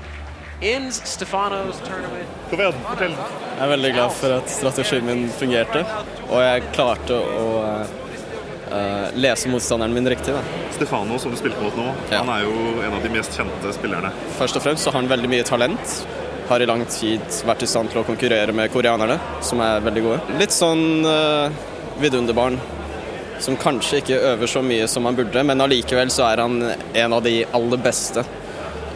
Ends 0.61 1.01
Stefano's 1.09 1.79
tournament. 1.81 2.29
Jeg 2.51 3.61
er 3.61 3.69
veldig 3.71 3.89
glad 3.95 4.11
for 4.13 4.35
at 4.35 4.49
strategien 4.53 5.05
min 5.07 5.23
fungerte, 5.33 5.81
og 6.27 6.37
jeg 6.43 6.65
klarte 6.75 7.15
å 7.17 7.45
uh, 7.65 9.07
lese 9.17 9.49
motstanderen 9.49 9.95
min 9.95 10.09
riktig. 10.13 10.35
Da. 10.35 10.43
Stefano, 10.75 11.17
som 11.21 11.33
du 11.33 11.39
spilte 11.39 11.63
mot 11.65 11.73
nå, 11.79 11.87
Ja. 12.11 12.19
han 12.21 12.29
er 12.35 12.43
jo 12.45 12.83
en 12.85 12.93
av 12.93 13.01
de 13.01 13.09
mest 13.09 13.33
kjente 13.39 13.73
spillerne. 13.73 14.11
Først 14.37 14.59
og 14.59 14.61
fremst 14.67 14.85
så 14.85 14.93
har 14.93 15.01
han 15.01 15.09
veldig 15.09 15.31
mye 15.31 15.47
talent. 15.47 15.95
Har 16.51 16.61
i 16.61 16.67
lang 16.69 16.83
tid 16.85 17.23
vært 17.47 17.63
i 17.65 17.69
stand 17.71 17.89
til 17.89 18.03
å 18.03 18.05
konkurrere 18.05 18.53
med 18.53 18.69
koreanerne, 18.73 19.17
som 19.41 19.63
er 19.65 19.81
veldig 19.81 20.03
gode. 20.05 20.37
Litt 20.37 20.53
sånn 20.53 21.07
uh, 21.07 21.49
vidunderbarn 22.03 22.59
som 23.41 23.57
kanskje 23.57 24.03
ikke 24.03 24.19
øver 24.35 24.51
så 24.51 24.61
mye 24.61 24.85
som 24.91 25.09
han 25.09 25.17
burde, 25.17 25.41
men 25.41 25.65
allikevel 25.65 26.13
så 26.13 26.27
er 26.29 26.43
han 26.43 26.61
en 26.69 27.17
av 27.17 27.25
de 27.25 27.39
aller 27.49 27.81
beste 27.81 28.21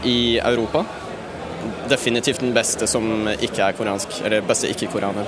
i 0.05 0.37
Europa. 0.37 0.83
Definitivt 1.89 2.41
den 2.41 2.53
beste 2.55 2.87
som 2.89 3.27
ikke 3.35 3.61
er 3.67 3.77
koreansk, 3.77 4.19
eller 4.25 4.45
beste 4.45 4.69
ikke-koreaner. 4.73 5.27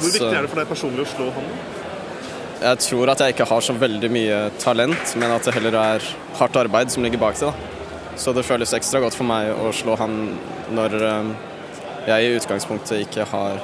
Hvor 0.00 0.08
viktig 0.14 0.28
er 0.28 0.44
det 0.44 0.50
for 0.50 0.60
deg 0.60 0.68
personlig 0.70 1.04
å 1.04 1.10
slå 1.10 1.28
han? 1.36 1.50
Jeg 2.60 2.80
tror 2.84 3.08
at 3.12 3.22
jeg 3.24 3.34
ikke 3.34 3.48
har 3.48 3.64
så 3.64 3.72
veldig 3.72 4.10
mye 4.12 4.38
talent, 4.60 5.14
men 5.16 5.32
at 5.32 5.46
det 5.48 5.54
heller 5.56 5.76
er 5.80 6.08
hardt 6.36 6.58
arbeid 6.60 6.92
som 6.92 7.04
ligger 7.04 7.20
bak 7.22 7.38
det. 7.40 7.48
da. 7.48 8.16
Så 8.20 8.34
det 8.36 8.44
føles 8.44 8.72
ekstra 8.76 9.00
godt 9.00 9.16
for 9.16 9.28
meg 9.28 9.48
å 9.54 9.70
slå 9.72 9.94
han 9.96 10.16
når 10.76 10.96
eh, 11.00 11.30
jeg 12.10 12.26
i 12.26 12.34
utgangspunktet 12.36 13.06
ikke 13.06 13.24
har 13.30 13.62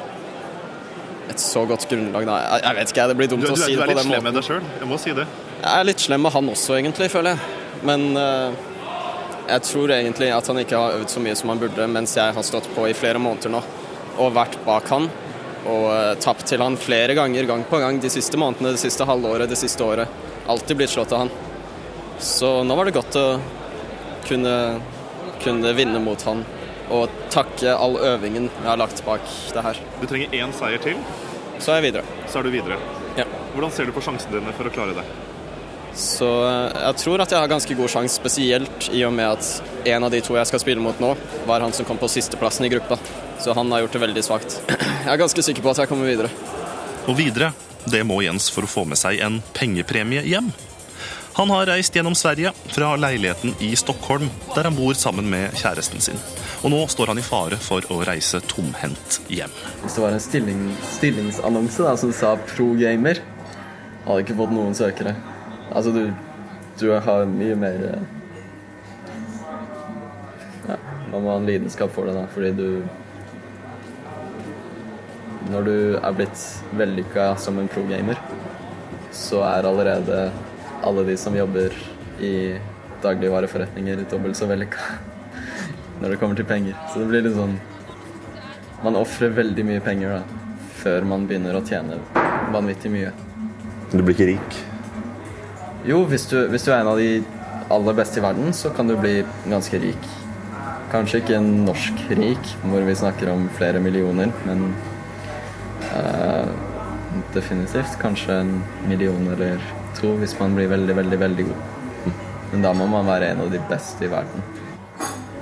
et 1.29 1.43
så 1.43 1.67
godt 1.69 1.85
grunnlag. 1.91 2.25
Da. 2.29 2.39
Jeg, 2.63 2.79
vet 2.79 2.95
ikke, 2.95 3.09
det 3.11 3.19
blir 3.19 3.31
dumt 3.33 3.45
Du, 3.45 3.51
du, 3.51 3.53
å 3.53 3.61
si 3.61 3.77
du 3.77 3.83
er 3.83 3.93
litt 3.93 4.07
slem 4.07 4.25
med 4.25 4.39
deg 4.39 4.47
sjøl, 4.47 4.65
jeg 4.81 4.89
må 4.89 4.99
si 5.03 5.13
det. 5.17 5.27
Jeg 5.61 5.73
er 5.75 5.89
litt 5.89 6.07
slem 6.07 6.25
med 6.25 6.33
han 6.37 6.49
også, 6.53 6.79
egentlig, 6.79 7.11
føler 7.13 7.35
jeg. 7.35 7.61
Men 7.85 8.07
eh, 8.17 8.65
Jeg 9.47 9.63
tror 9.63 9.93
egentlig 9.95 10.33
at 10.35 10.49
han 10.51 10.59
ikke 10.59 10.79
har 10.81 10.97
øvd 10.99 11.13
så 11.13 11.23
mye 11.23 11.37
som 11.39 11.53
han 11.53 11.61
burde, 11.61 11.87
mens 11.87 12.17
jeg 12.19 12.35
har 12.35 12.47
stått 12.47 12.67
på 12.75 12.89
i 12.91 12.97
flere 12.99 13.21
måneder 13.23 13.53
nå 13.55 13.63
og 14.17 14.33
vært 14.35 14.57
bak 14.65 14.89
han. 14.91 15.07
Og 15.67 15.85
uh, 15.91 16.15
tapt 16.23 16.47
til 16.51 16.63
han 16.63 16.79
flere 16.81 17.15
ganger, 17.19 17.47
gang 17.47 17.63
på 17.69 17.79
gang, 17.83 18.01
de 18.03 18.11
siste 18.11 18.39
månedene, 18.41 18.75
det 18.75 18.83
siste 18.83 19.07
halvåret, 19.07 19.51
det 19.51 19.59
siste 19.61 19.85
året. 19.85 20.11
Alltid 20.51 20.81
blitt 20.81 20.95
slått 20.95 21.15
av 21.15 21.27
han. 21.27 21.33
Så 22.23 22.51
nå 22.65 22.77
var 22.79 22.89
det 22.89 22.97
godt 22.97 23.19
å 23.21 23.27
kunne, 24.27 24.55
kunne 25.43 25.75
vinne 25.77 26.01
mot 26.03 26.23
han 26.27 26.43
og 26.95 27.11
takke 27.35 27.73
all 27.75 27.97
øvingen 27.99 28.47
jeg 28.47 28.67
har 28.69 28.79
lagt 28.79 29.03
bak 29.07 29.25
det 29.55 29.65
her. 29.67 29.81
Du 30.01 30.07
trenger 30.07 30.35
én 30.39 30.55
seier 30.55 30.83
til, 30.83 31.01
Så 31.59 31.73
er 31.73 31.81
jeg 31.81 31.93
videre. 31.93 32.05
så 32.29 32.39
er 32.39 32.43
du 32.43 32.51
videre. 32.51 32.79
Ja. 33.17 33.25
Hvordan 33.55 33.73
ser 33.73 33.87
du 33.87 33.93
på 33.93 34.03
sjansene 34.05 34.39
dine 34.39 34.53
for 34.53 34.69
å 34.69 34.71
klare 34.71 34.95
det? 34.95 35.05
Så 35.97 36.29
eh, 36.45 36.77
jeg 36.85 36.99
tror 37.01 37.25
at 37.25 37.33
jeg 37.33 37.41
har 37.41 37.51
ganske 37.51 37.77
god 37.79 37.91
sjanse, 37.91 38.21
spesielt 38.21 38.91
i 38.93 39.01
og 39.09 39.15
med 39.17 39.39
at 39.39 39.89
en 39.95 40.05
av 40.05 40.13
de 40.13 40.21
to 40.25 40.37
jeg 40.37 40.51
skal 40.51 40.63
spille 40.63 40.83
mot 40.85 41.01
nå, 41.01 41.15
var 41.49 41.65
han 41.65 41.73
som 41.73 41.89
kom 41.89 42.01
på 42.01 42.11
sisteplassen 42.13 42.69
i 42.69 42.73
gruppa. 42.73 43.01
Så 43.41 43.57
han 43.57 43.73
har 43.73 43.85
gjort 43.85 43.97
det 43.97 44.05
veldig 44.05 44.25
svakt. 44.25 44.61
Jeg 44.69 45.13
er 45.13 45.21
ganske 45.21 45.43
sikker 45.49 45.65
på 45.65 45.73
at 45.73 45.83
jeg 45.83 45.91
kommer 45.91 46.09
videre. 46.09 46.31
Og 47.07 47.17
videre, 47.19 47.53
det 47.89 48.03
må 48.05 48.21
Jens 48.25 48.51
for 48.53 48.67
å 48.67 48.71
få 48.71 48.85
med 48.89 49.01
seg 49.01 49.21
en 49.25 49.41
pengepremie 49.57 50.25
hjem. 50.29 50.51
Han 51.37 51.51
har 51.53 51.69
reist 51.69 51.93
gjennom 51.93 52.15
Sverige, 52.17 52.51
fra 52.73 52.95
leiligheten 52.97 53.53
i 53.61 53.69
Stockholm, 53.77 54.31
der 54.55 54.65
han 54.65 54.77
bor 54.77 54.97
sammen 54.97 55.29
med 55.29 55.53
kjæresten 55.61 56.01
sin. 56.01 56.21
Og 56.65 56.73
nå 56.73 56.81
står 56.89 57.13
han 57.13 57.21
i 57.21 57.25
fare 57.25 57.59
for 57.61 57.85
å 57.93 58.01
reise 58.09 58.41
tomhendt 58.49 59.21
hjem. 59.29 59.53
Hvis 59.83 59.99
det 59.99 60.05
var 60.07 60.17
en 60.17 60.25
stilling, 60.25 60.63
stillingsannonse 60.97 61.85
da, 61.85 61.93
som 62.01 62.15
sa 62.17 62.33
pro 62.41 62.71
gamer, 62.81 63.21
hadde 64.07 64.25
ikke 64.25 64.39
fått 64.41 64.57
noen 64.57 64.77
søkere. 64.77 65.13
Altså, 65.73 65.91
du, 65.93 66.13
du 66.81 66.91
har 66.93 67.27
mye 67.27 67.57
mer 67.59 67.81
eh, 67.89 68.05
Ja, 70.69 70.77
man 71.13 71.23
må 71.23 71.33
ha 71.33 71.41
en 71.41 71.49
lidenskap 71.49 71.93
for 71.95 72.07
det, 72.07 72.15
da, 72.17 72.27
fordi 72.35 72.53
du 72.57 72.83
Når 75.51 75.67
du 75.67 75.77
er 75.97 76.15
blitt 76.17 76.45
vellykka 76.75 77.33
som 77.39 77.59
en 77.63 77.69
pro 77.71 77.85
gamer, 77.87 78.19
så 79.15 79.45
er 79.47 79.69
allerede 79.69 80.25
alle 80.87 81.05
de 81.07 81.15
som 81.17 81.37
jobber 81.39 81.71
i 82.19 82.57
dagligvareforretninger, 83.05 84.03
dobbelt 84.11 84.37
så 84.37 84.49
vellykka 84.51 84.83
når 86.01 86.13
det 86.13 86.19
kommer 86.21 86.39
til 86.39 86.49
penger. 86.51 86.75
Så 86.91 87.03
det 87.03 87.11
blir 87.13 87.27
litt 87.29 87.39
sånn 87.39 87.59
Man 88.85 88.99
ofrer 88.99 89.33
veldig 89.33 89.65
mye 89.65 89.81
penger 89.81 90.19
da, 90.19 90.41
før 90.83 91.07
man 91.09 91.25
begynner 91.27 91.57
å 91.57 91.63
tjene 91.65 91.97
vanvittig 92.53 92.91
mye. 92.93 93.15
Du 93.95 94.03
blir 94.03 94.13
ikke 94.13 94.29
rik. 94.35 94.59
Jo, 95.87 96.01
hvis 96.11 96.25
du, 96.27 96.41
hvis 96.51 96.65
du 96.67 96.73
er 96.73 96.81
en 96.81 96.89
av 96.91 96.99
de 96.99 97.21
aller 97.71 97.95
beste 97.95 98.19
i 98.19 98.23
verden, 98.25 98.51
så 98.51 98.73
kan 98.75 98.89
du 98.91 98.97
bli 98.99 99.21
ganske 99.47 99.79
rik. 99.79 100.09
Kanskje 100.91 101.21
ikke 101.21 101.37
en 101.39 101.51
norsk 101.67 102.03
rik, 102.19 102.49
hvor 102.67 102.83
vi 102.83 102.97
snakker 102.99 103.31
om 103.31 103.45
flere 103.55 103.79
millioner, 103.83 104.33
men 104.49 104.65
uh, 105.93 106.51
definitivt 107.37 107.95
kanskje 108.03 108.41
en 108.41 108.53
million 108.91 109.31
eller 109.37 109.63
to 109.95 110.11
hvis 110.19 110.35
man 110.41 110.59
blir 110.59 110.73
veldig, 110.75 110.99
veldig, 110.99 111.21
veldig 111.23 111.47
god. 111.53 112.13
Men 112.51 112.67
da 112.67 112.75
må 112.75 112.91
man 112.91 113.07
være 113.07 113.31
en 113.31 113.47
av 113.47 113.55
de 113.55 113.63
beste 113.71 114.09
i 114.09 114.11
verden. 114.11 114.43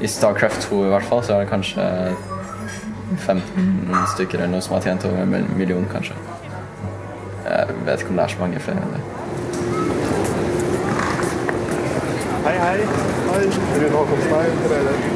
I 0.04 0.12
Starcraft 0.12 0.68
2 0.68 0.84
i 0.84 0.92
hvert 0.92 1.08
fall, 1.08 1.24
så 1.24 1.38
er 1.38 1.46
det 1.46 1.52
kanskje 1.54 1.88
15 3.16 4.08
stykker 4.12 4.42
eller 4.44 4.58
noe 4.58 4.64
som 4.68 4.76
har 4.76 4.84
tjent 4.90 5.08
over 5.08 5.24
en 5.24 5.52
million, 5.56 5.88
kanskje. 5.88 6.20
Jeg 7.48 7.84
vet 7.88 8.00
ikke 8.02 8.12
om 8.12 8.20
det 8.20 8.28
er 8.28 8.36
så 8.36 8.44
mange 8.44 8.66
flere 8.68 8.84
enn 8.84 8.98
det. 8.98 9.23
Hei, 12.44 12.58
hei. 12.60 12.80
Hei, 13.30 13.44
Rune 13.80 13.94
Håkonstein. 13.96 14.58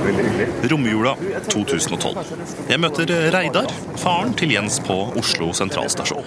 Veldig 0.04 0.23
hyggelig. 0.25 0.47
Romjula 0.73 1.11
2012. 1.52 2.23
Jeg 2.70 2.80
møter 2.80 3.11
Reidar, 3.35 3.68
faren 4.00 4.32
til 4.38 4.54
Jens 4.54 4.78
på 4.80 4.97
Oslo 5.20 5.50
sentralstasjon. 5.52 6.25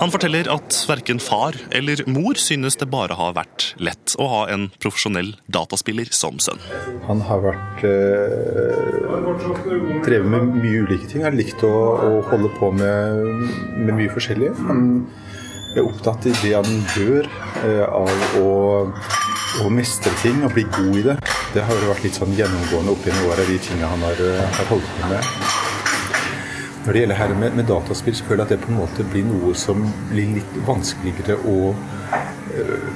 Han 0.00 0.14
forteller 0.14 0.48
at 0.50 0.78
verken 0.88 1.20
far 1.20 1.58
eller 1.76 2.00
mor 2.08 2.40
synes 2.40 2.80
det 2.80 2.88
bare 2.90 3.18
har 3.20 3.36
vært 3.36 3.68
lett 3.84 4.16
å 4.16 4.30
ha 4.32 4.40
en 4.54 4.70
profesjonell 4.80 5.34
dataspiller 5.52 6.08
som 6.16 6.40
sønn. 6.40 6.64
Han 7.10 7.20
har 7.28 7.44
vært 7.44 7.84
eh, 7.84 8.80
drevet 10.08 10.32
med 10.32 10.56
mye 10.56 10.86
ulike 10.88 11.04
ting. 11.04 11.20
Han 11.20 11.34
har 11.34 11.36
likt 11.36 11.60
å, 11.68 11.74
å 12.00 12.10
holde 12.32 12.48
på 12.56 12.72
med, 12.80 13.28
med 13.76 13.92
mye 14.00 14.16
forskjellig. 14.16 14.54
Han 14.64 14.88
er 15.76 15.86
opptatt 15.86 16.26
i 16.28 16.32
det 16.42 16.52
han 16.56 16.82
gjør 16.96 17.28
eh, 17.64 17.84
av 17.86 18.40
å, 18.40 18.48
å 19.60 19.68
mestre 19.72 20.12
ting 20.22 20.40
og 20.46 20.54
bli 20.56 20.64
god 20.72 20.96
i 20.96 21.04
det. 21.10 21.16
Det 21.52 21.64
har 21.66 21.76
jo 21.76 21.90
vært 21.90 22.06
litt 22.06 22.16
sånn 22.16 22.32
gjennomgående 22.36 22.94
opp 22.94 23.04
gjennom 23.06 23.28
året, 23.28 23.48
de 23.50 23.58
tingene 23.60 23.90
han 23.92 24.04
har, 24.06 24.22
eh, 24.24 24.56
har 24.56 24.70
holdt 24.70 24.88
på 24.96 25.10
med. 25.10 25.28
Når 26.82 26.92
det 26.92 27.02
gjelder 27.02 27.20
her 27.20 27.34
med, 27.38 27.54
med 27.54 27.68
dataspill, 27.68 28.16
så 28.16 28.24
føler 28.26 28.42
jeg 28.42 28.48
at 28.48 28.54
det 28.56 28.64
på 28.64 28.72
en 28.72 28.80
måte 28.80 29.04
blir 29.12 29.26
noe 29.28 29.52
som 29.54 29.84
blir 30.10 30.32
litt 30.40 30.56
vanskeligere 30.66 31.38
å 31.46 31.74
øh, 32.56 32.90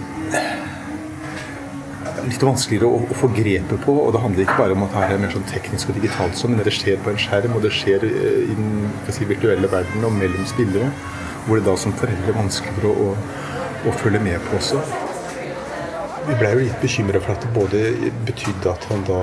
Litt 2.26 2.42
vanskeligere 2.42 2.88
å, 2.90 3.04
å, 3.06 3.14
få 3.14 3.28
grepet 3.30 3.84
på. 3.84 3.92
og 4.02 4.08
Det 4.16 4.18
handler 4.18 4.42
ikke 4.42 4.56
bare 4.58 4.74
om 4.74 4.82
at 4.82 4.96
det 4.96 5.14
er 5.14 5.20
mer 5.22 5.30
sånn 5.30 5.46
teknisk 5.46 5.92
og 5.92 6.00
digitalt, 6.00 6.34
sånn, 6.34 6.56
men 6.56 6.66
det 6.66 6.74
skjer 6.74 6.98
på 7.04 7.12
en 7.12 7.20
skjerm, 7.22 7.54
og 7.54 7.62
det 7.62 7.70
skjer 7.70 8.02
i 8.02 8.56
den 8.56 8.88
si, 9.06 9.28
virtuelle 9.28 9.70
verden 9.70 10.08
og 10.08 10.16
mellom 10.16 10.48
spillere. 10.50 10.90
Hvor 11.46 11.60
det 11.60 11.68
da 11.68 11.76
som 11.78 11.94
foreldre 11.94 12.32
er 12.32 12.40
vanskeligere 12.40 12.90
å, 12.90 13.12
å, 13.12 13.86
å 13.86 13.94
følge 14.00 14.24
med 14.26 14.42
på 14.48 14.58
også. 14.58 15.05
Vi 16.26 16.34
ble 16.40 16.48
jo 16.52 16.62
litt 16.64 16.80
bekymra 16.82 17.20
for 17.22 17.36
at 17.36 17.44
det 17.44 17.52
både 17.54 17.80
betydde 18.26 18.70
at 18.72 18.86
han 18.90 19.04
da 19.06 19.20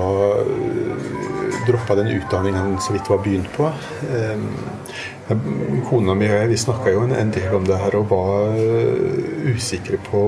droppa 1.68 1.96
den 1.98 2.10
utdanningen 2.14 2.60
han 2.60 2.78
så 2.80 2.94
vidt 2.94 3.10
var 3.12 3.20
begynt 3.24 3.50
på. 3.52 3.68
Kona 5.88 6.16
mi 6.16 6.28
og 6.28 6.36
jeg 6.38 6.50
vi 6.52 6.58
snakka 6.64 6.94
jo 6.94 7.04
en 7.06 7.32
del 7.34 7.56
om 7.56 7.68
det 7.68 7.80
her 7.80 7.96
og 8.00 8.10
var 8.12 8.56
usikre 9.52 10.00
på 10.08 10.24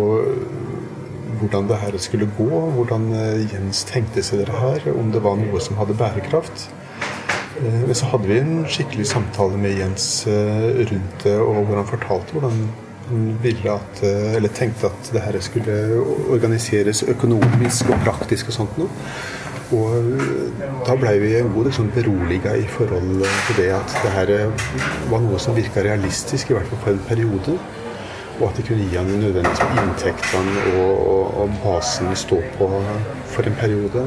hvordan 1.40 1.68
det 1.68 1.80
her 1.82 1.98
skulle 2.00 2.28
gå. 2.36 2.48
Hvordan 2.76 3.10
Jens 3.52 3.84
tenkte 3.88 4.24
seg 4.24 4.44
det 4.44 4.56
her, 4.60 4.88
om 4.96 5.12
det 5.12 5.24
var 5.24 5.36
noe 5.40 5.60
som 5.64 5.76
hadde 5.80 5.96
bærekraft. 5.96 6.68
Men 7.60 7.94
så 7.96 8.08
hadde 8.12 8.28
vi 8.28 8.40
en 8.40 8.66
skikkelig 8.68 9.08
samtale 9.08 9.56
med 9.60 9.78
Jens 9.80 10.26
rundt 10.28 11.24
det, 11.24 11.38
og 11.40 11.64
hvor 11.64 11.80
han 11.80 11.88
fortalte 11.88 12.36
hvordan 12.36 12.66
at, 13.06 14.02
eller 14.36 14.48
tenkte 14.48 14.86
at 14.86 15.10
det 15.12 15.22
her 15.22 15.40
skulle 15.40 15.74
organiseres 16.32 17.02
økonomisk 17.02 17.90
og 17.90 18.00
praktisk 18.04 18.48
og 18.50 18.56
sånt 18.56 18.78
noe. 18.80 18.88
Og 19.74 20.86
da 20.86 20.94
ble 20.94 21.16
vi 21.18 21.32
en 21.40 21.50
god 21.54 21.66
del 21.66 21.74
sånn 21.74 21.90
beroliga 21.94 22.52
i 22.54 22.66
forhold 22.70 23.24
til 23.48 23.58
det 23.58 23.72
at 23.74 23.96
det 24.04 24.12
her 24.14 24.32
var 25.10 25.24
noe 25.24 25.40
som 25.42 25.56
virka 25.56 25.82
realistisk, 25.82 26.50
i 26.50 26.58
hvert 26.58 26.70
fall 26.70 26.82
for 26.84 26.94
en 26.94 27.02
periode. 27.08 27.56
Og 28.36 28.44
at 28.50 28.58
det 28.58 28.66
kunne 28.68 28.84
gi 28.84 28.98
han 28.98 29.08
nødvendigvis 29.08 29.62
inntektene 29.82 30.66
og, 30.76 30.92
og, 31.08 31.38
og 31.42 31.56
basen 31.64 32.12
stå 32.14 32.42
på 32.58 32.68
for 33.32 33.48
en 33.48 33.58
periode. 33.58 34.06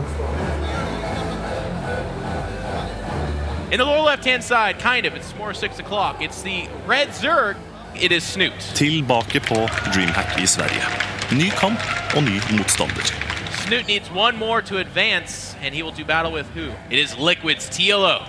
In 3.72 3.78
the 3.78 3.86
lower 3.86 4.06
left-hand 4.06 4.44
side, 4.44 4.80
kind 4.80 5.06
of, 5.06 5.14
it's 5.14 5.36
more 5.38 5.54
six 5.54 5.80
o'clock. 5.80 6.22
It's 6.22 6.42
the 6.42 6.68
red 6.88 7.14
Zerg. 7.14 7.56
It 8.02 8.12
is 8.12 8.24
Snoot. 8.24 8.72
Tilbake 8.76 9.40
på 9.40 9.56
Dreamhack 9.94 10.44
i 10.44 10.48
Sverige. 10.48 10.82
Ny 11.32 11.50
kamp 11.50 11.80
og 12.16 12.24
ny 12.24 12.58
motstander. 12.58 13.04
Snoot 13.68 13.88
needs 13.88 14.12
one 14.16 14.38
more 14.38 14.62
to 14.62 14.78
advance, 14.78 15.58
and 15.64 15.76
he 15.76 15.84
will 15.84 15.96
do 15.98 16.06
battle 16.06 16.34
with 16.34 16.48
who? 16.56 16.72
It 16.92 17.00
is 17.00 17.14
Liquid's 17.16 17.68
TLO. 17.70 18.24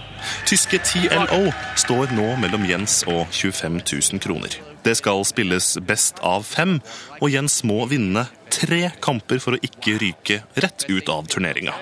Tyske 0.46 0.78
TLO 0.78 1.52
står 1.76 2.10
nå 2.16 2.36
mellom 2.36 2.66
Jens 2.70 3.04
og 3.06 3.26
25 3.30 3.80
000 4.12 4.20
kroner. 4.20 4.48
Det 4.84 4.96
skal 4.96 5.24
spilles 5.24 5.78
best 5.86 6.18
av 6.22 6.42
fem, 6.44 6.80
og 7.20 7.30
Jens 7.32 7.64
må 7.64 7.86
vinne 7.86 8.26
tre 8.52 8.90
kamper 9.02 9.40
for 9.42 9.56
å 9.56 9.62
ikke 9.64 9.96
ryke 10.02 10.42
rett 10.62 10.86
ut 10.90 11.08
av 11.12 11.28
turneringa. 11.30 11.74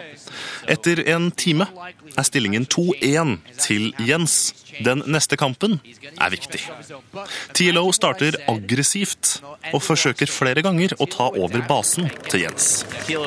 Etter 0.69 1.01
en 1.09 1.31
time 1.33 1.67
er 2.15 2.27
stillingen 2.27 2.67
2-1 2.69 3.37
til 3.63 3.93
Jens. 4.05 4.55
Den 4.85 5.03
neste 5.11 5.39
kampen 5.41 5.79
er 6.21 6.31
viktig. 6.31 6.61
TLO 7.57 7.89
starter 7.97 8.37
aggressivt 8.51 9.39
og 9.73 9.81
forsøker 9.83 10.31
flere 10.31 10.63
ganger 10.63 10.95
å 11.01 11.09
ta 11.11 11.31
over 11.33 11.65
basen 11.71 12.11
til 12.29 12.45
Jens. 12.47 12.85
TLO 13.09 13.25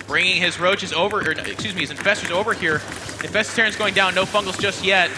bringing 0.06 0.36
his 0.42 0.60
roaches 0.60 0.92
over, 0.92 1.20
or 1.20 1.30
excuse 1.32 1.74
me, 1.74 1.80
his 1.80 1.90
infestors 1.92 2.30
over 2.30 2.52
here. 2.52 2.80
Infestator's 3.26 3.76
going 3.76 3.94
down, 3.94 4.14
no 4.14 4.24
fungals 4.26 4.58
just 4.60 4.84
yet. 4.84 5.10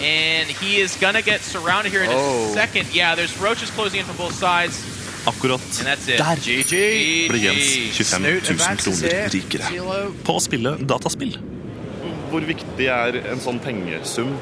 And 0.00 0.48
he 0.60 0.80
is 0.82 0.96
gonna 1.00 1.22
get 1.22 1.40
surrounded 1.42 1.92
here 1.92 2.04
in 2.04 2.10
a 2.10 2.14
Oh. 2.16 2.52
second. 2.54 2.86
Yeah, 2.94 3.14
there's 3.14 3.36
roaches 3.40 3.70
closing 3.70 4.00
in 4.00 4.06
from 4.06 4.16
both 4.16 4.34
sides. 4.34 4.82
Akkurat 5.26 5.60
der 6.18 6.36
GG. 6.36 7.28
ble 7.28 7.38
Jens 7.38 7.96
25 7.96 8.50
000 8.52 8.76
kroner 8.76 9.30
rikere 9.32 10.10
på 10.24 10.34
å 10.36 10.40
spille 10.42 10.76
dataspill. 10.84 11.38
Hvor 12.30 12.40
viktig 12.44 12.88
er 12.92 13.16
en 13.30 13.40
sånn 13.40 13.58
pengesum 13.60 14.34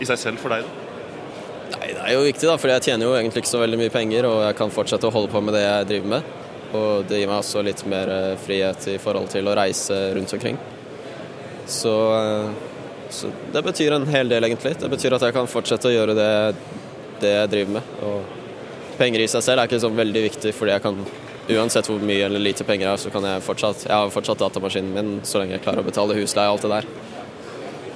i 0.00 0.04
seg 0.04 0.18
selv 0.18 0.38
for 0.42 0.50
deg? 0.52 0.62
da? 0.66 1.78
Nei, 1.78 1.88
det 1.94 2.02
er 2.04 2.12
jo 2.12 2.20
viktig, 2.26 2.46
da, 2.50 2.56
for 2.60 2.68
jeg 2.68 2.82
tjener 2.82 3.06
jo 3.08 3.14
egentlig 3.16 3.42
ikke 3.44 3.54
så 3.54 3.62
veldig 3.64 3.78
mye 3.80 3.90
penger, 3.94 4.26
og 4.28 4.42
jeg 4.44 4.56
kan 4.58 4.70
fortsette 4.70 5.08
å 5.08 5.12
holde 5.14 5.32
på 5.32 5.40
med 5.42 5.54
det 5.56 5.62
jeg 5.64 5.86
driver 5.86 6.08
med. 6.08 6.22
Og 6.76 7.06
det 7.08 7.18
gir 7.22 7.28
meg 7.30 7.38
også 7.40 7.62
litt 7.64 7.86
mer 7.86 8.10
eh, 8.12 8.36
frihet 8.44 8.88
i 8.92 8.98
forhold 8.98 9.30
til 9.32 9.46
å 9.48 9.54
reise 9.56 9.96
rundt 10.18 10.32
omkring. 10.36 10.58
Så, 11.66 11.94
eh, 12.16 12.48
så 13.10 13.30
det 13.52 13.62
betyr 13.66 13.96
en 13.96 14.08
hel 14.10 14.28
del, 14.30 14.48
egentlig. 14.48 14.76
Det 14.80 14.90
betyr 14.90 15.18
at 15.18 15.28
jeg 15.28 15.36
kan 15.36 15.50
fortsette 15.50 15.90
å 15.90 15.94
gjøre 15.94 16.16
det, 16.18 16.32
det 17.22 17.32
jeg 17.36 17.52
driver 17.54 17.78
med. 17.78 17.94
Og 18.06 18.96
penger 18.98 19.24
i 19.24 19.30
seg 19.30 19.44
selv 19.44 19.62
er 19.62 19.70
ikke 19.70 19.82
så 19.82 19.92
veldig 19.92 20.26
viktig, 20.30 20.54
fordi 20.56 20.76
jeg 20.76 20.86
kan 20.88 21.06
Uansett 21.46 21.86
hvor 21.86 22.00
mye 22.02 22.24
eller 22.26 22.42
lite 22.42 22.64
penger 22.66 22.88
jeg 22.88 22.90
har, 22.90 22.98
så 22.98 23.10
kan 23.14 23.22
jeg 23.22 23.42
fortsatt 23.46 23.84
Jeg 23.86 23.94
har 23.94 24.08
fortsatt 24.10 24.40
datamaskinen 24.40 24.88
min 24.90 25.10
så 25.22 25.38
lenge 25.38 25.54
jeg 25.54 25.62
klarer 25.62 25.84
å 25.84 25.86
betale 25.86 26.16
husleie 26.18 26.50
og 26.50 26.56
alt 26.56 26.64
det 26.66 26.70
der. 26.72 26.88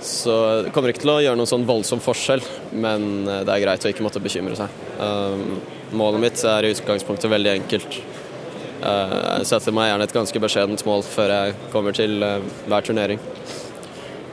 Så 0.07 0.37
det 0.65 0.71
kommer 0.73 0.93
ikke 0.93 1.03
til 1.03 1.12
å 1.12 1.19
gjøre 1.21 1.37
noen 1.37 1.50
sånn 1.50 1.67
voldsom 1.69 2.00
forskjell, 2.00 2.41
men 2.73 3.27
eh, 3.27 3.43
det 3.45 3.53
er 3.53 3.65
greit 3.65 3.85
å 3.85 3.91
ikke 3.91 4.07
måtte 4.07 4.23
bekymre 4.23 4.57
seg. 4.57 4.79
Um, 4.97 5.59
målet 5.99 6.23
mitt 6.23 6.45
er 6.47 6.65
i 6.65 6.71
utgangspunktet 6.73 7.33
veldig 7.33 7.53
enkelt. 7.59 7.99
Uh, 8.81 9.41
jeg 9.43 9.50
setter 9.50 9.75
meg 9.77 9.91
gjerne 9.91 10.07
et 10.09 10.15
ganske 10.17 10.43
beskjedent 10.47 10.87
mål 10.89 11.05
før 11.05 11.35
jeg 11.35 11.59
kommer 11.75 11.97
til 11.97 12.17
uh, 12.25 12.39
hver 12.71 12.87
turnering. 12.87 13.21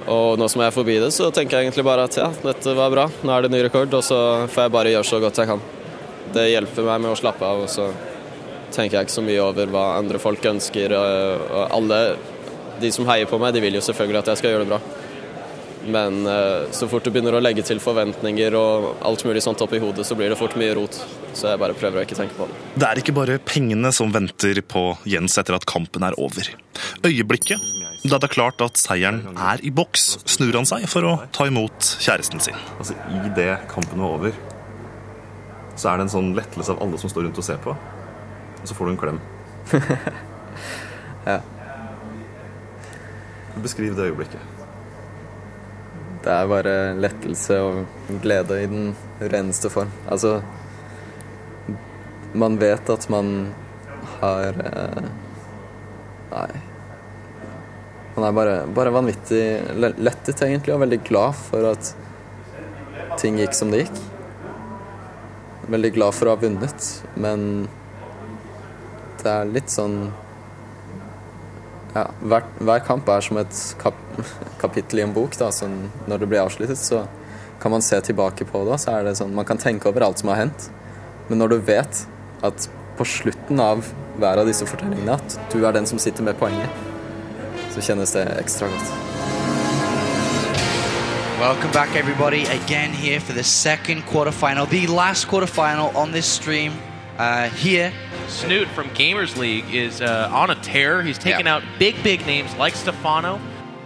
Og 0.07 0.39
nå 0.39 0.47
som 0.47 0.61
jeg 0.63 0.71
er 0.71 0.75
forbi 0.75 0.99
det, 1.03 1.09
så 1.15 1.27
tenker 1.35 1.57
jeg 1.57 1.67
egentlig 1.67 1.83
bare 1.87 2.05
at 2.07 2.15
ja, 2.15 2.29
dette 2.43 2.75
var 2.77 2.93
bra, 2.93 3.07
nå 3.27 3.33
er 3.33 3.43
det 3.43 3.51
ny 3.51 3.63
rekord, 3.65 3.91
og 3.91 4.05
så 4.05 4.19
får 4.47 4.67
jeg 4.67 4.75
bare 4.77 4.93
gjøre 4.93 5.09
så 5.09 5.19
godt 5.23 5.41
jeg 5.41 5.49
kan. 5.49 5.63
Det 6.35 6.45
hjelper 6.47 6.87
meg 6.87 7.03
med 7.03 7.11
å 7.11 7.19
slappe 7.19 7.47
av, 7.47 7.65
og 7.65 7.71
så 7.71 7.89
tenker 8.71 8.97
jeg 8.97 9.07
ikke 9.07 9.17
så 9.17 9.25
mye 9.25 9.43
over 9.43 9.71
hva 9.71 9.83
andre 9.97 10.21
folk 10.21 10.47
ønsker. 10.47 10.95
Og, 10.95 11.59
alle 11.67 11.99
de 12.79 12.91
som 12.93 13.07
heier 13.09 13.27
på 13.27 13.39
meg, 13.41 13.55
de 13.55 13.63
vil 13.63 13.79
jo 13.79 13.83
selvfølgelig 13.83 14.21
at 14.23 14.31
jeg 14.31 14.41
skal 14.41 14.55
gjøre 14.55 14.65
det 14.67 14.71
bra. 14.71 14.81
Men 15.87 16.23
eh, 16.27 16.67
så 16.75 16.87
fort 16.91 17.05
du 17.05 17.11
begynner 17.11 17.37
å 17.37 17.43
legge 17.43 17.63
til 17.67 17.79
forventninger 17.79 18.55
og 18.59 18.89
alt 19.07 19.23
mulig 19.27 19.43
sånt 19.43 19.61
oppi 19.63 19.79
hodet, 19.83 20.07
så 20.07 20.17
blir 20.19 20.31
det 20.31 20.39
fort 20.39 20.55
mye 20.59 20.75
rot. 20.75 20.99
Så 21.38 21.51
jeg 21.51 21.60
bare 21.62 21.75
prøver 21.77 22.01
å 22.01 22.06
ikke 22.08 22.17
tenke 22.17 22.34
på 22.34 22.48
det. 22.50 22.56
Det 22.82 22.88
er 22.88 23.00
ikke 23.01 23.13
bare 23.13 23.36
pengene 23.46 23.91
som 23.94 24.10
venter 24.13 24.58
på 24.65 24.88
Jens 25.06 25.38
etter 25.38 25.53
at 25.58 25.67
kampen 25.70 26.06
er 26.08 26.17
over. 26.17 26.50
Øyeblikket 27.06 27.62
da 28.08 28.17
det 28.22 28.29
er 28.29 28.34
klart 28.34 28.62
at 28.63 28.79
seieren 28.79 29.20
er 29.36 29.62
i 29.65 29.72
boks, 29.74 30.06
snur 30.29 30.56
han 30.56 30.67
seg 30.70 30.86
for 30.89 31.06
å 31.06 31.13
ta 31.36 31.48
imot 31.50 31.89
kjæresten 32.01 32.41
sin. 32.41 32.58
Altså, 32.77 32.96
I 33.12 33.32
det 33.36 33.50
kampen 33.70 34.00
var 34.01 34.15
over, 34.15 34.38
så 35.75 35.91
er 35.91 36.00
det 36.00 36.08
en 36.08 36.13
sånn 36.13 36.29
lettelse 36.38 36.74
av 36.74 36.82
alle 36.86 37.01
som 37.01 37.12
står 37.12 37.27
rundt 37.27 37.41
og 37.41 37.46
ser 37.46 37.60
på. 37.62 37.74
Og 37.74 38.70
så 38.70 38.77
får 38.77 38.89
du 38.89 38.94
en 38.96 39.01
klem. 39.03 39.22
Ja. 41.27 41.41
Beskriv 43.60 43.98
det 43.98 44.06
øyeblikket. 44.08 44.39
Det 46.24 46.32
er 46.32 46.46
bare 46.48 46.75
lettelse 46.96 47.58
og 47.65 48.13
glede 48.24 48.62
i 48.63 48.70
den 48.72 48.94
reneste 49.20 49.67
form. 49.74 49.91
Altså 50.08 50.38
Man 52.34 52.57
vet 52.60 52.89
at 52.89 53.07
man 53.10 53.53
har 54.19 54.60
eh, 54.65 55.07
Nei. 56.27 56.50
Man 58.17 58.25
er 58.27 58.34
bare, 58.36 58.53
bare 58.74 58.91
vanvittig 58.91 59.43
lettet, 59.77 60.41
egentlig, 60.41 60.74
og 60.74 60.81
veldig 60.81 61.00
glad 61.05 61.38
for 61.38 61.69
at 61.69 61.91
ting 63.22 63.38
gikk 63.39 63.53
som 63.55 63.72
det 63.72 63.84
gikk. 63.86 64.00
Veldig 65.69 65.91
glad 65.96 66.17
for 66.17 66.28
å 66.28 66.34
ha 66.34 66.41
vunnet, 66.41 66.88
men 67.15 67.67
det 69.21 69.30
er 69.32 69.54
litt 69.54 69.71
sånn 69.71 69.99
ja, 71.93 72.04
hver, 72.21 72.49
hver 72.60 72.84
kamp 72.86 73.08
er 73.10 73.23
som 73.25 73.39
et 73.41 73.62
kap 73.82 73.97
kapittel 74.63 75.01
i 75.01 75.06
en 75.06 75.15
bok. 75.15 75.38
Da, 75.38 75.51
sånn, 75.54 75.88
når 76.10 76.23
det 76.23 76.30
blir 76.34 76.43
avsluttet, 76.43 76.82
så 76.82 77.06
kan 77.62 77.73
man 77.73 77.86
se 77.86 78.01
tilbake 78.01 78.45
på 78.49 78.65
det. 78.67 78.82
Så 78.82 78.93
er 78.97 79.08
det 79.08 79.17
sånn, 79.21 79.34
man 79.38 79.47
kan 79.47 79.62
tenke 79.62 79.89
over 79.89 80.06
alt 80.10 80.21
som 80.21 80.34
har 80.34 80.41
hendt. 80.41 80.69
Men 81.30 81.41
når 81.41 81.56
du 81.56 81.58
vet 81.69 82.06
at 82.43 82.69
på 82.97 83.06
slutten 83.06 83.60
av 83.62 83.86
hver 84.17 84.41
av 84.41 84.47
disse 84.50 84.65
fortellingene 84.65 85.13
at 85.17 85.38
du 85.54 85.60
er 85.65 85.71
den 85.76 85.86
som 85.89 86.00
sitter 86.02 86.23
med 86.26 86.38
poenget, 86.39 86.69
så 87.76 87.82
kjennes 87.91 88.13
det 88.17 88.26
ekstra 88.41 88.67
godt. 88.73 88.93
Welcome 91.39 91.71
back, 91.71 91.95
everybody. 91.95 92.45
Again, 92.47 92.91
here 92.93 93.19
for 93.19 93.34
the 93.34 93.43
second 93.43 94.02
quarterfinal, 94.10 94.67
the 94.69 94.88
last 94.88 95.28
quarterfinal 95.28 95.95
on 95.95 96.12
this 96.12 96.26
stream. 96.26 96.73
Uh, 97.19 97.47
here, 97.50 97.91
Snoot 98.28 98.67
from 98.76 98.89
Gamers 98.95 99.38
League 99.38 99.65
is 99.73 100.02
uh, 100.02 100.30
on 100.34 100.50
a 100.50 100.56
tear. 100.63 101.02
He's 101.04 101.17
taken 101.19 101.45
Yeah. 101.45 101.56
out 101.58 101.63
big, 101.80 101.95
big 102.04 102.26
names 102.26 102.50
like 102.58 102.76
Stefano. 102.76 103.39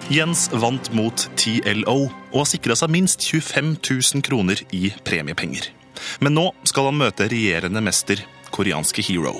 Jens 0.09 0.49
vant 0.53 0.93
mot 0.93 1.29
TLO 1.35 2.09
og 2.31 2.37
har 2.41 2.45
sikra 2.49 2.75
seg 2.75 2.89
minst 2.91 3.21
25 3.27 3.77
000 3.83 4.21
kroner 4.25 4.59
i 4.71 4.89
premiepenger. 5.07 5.69
Men 6.19 6.33
nå 6.35 6.49
skal 6.67 6.89
han 6.89 6.97
møte 6.99 7.27
regjerende 7.31 7.83
mester, 7.83 8.23
koreanske 8.51 9.01
Hero. 9.01 9.35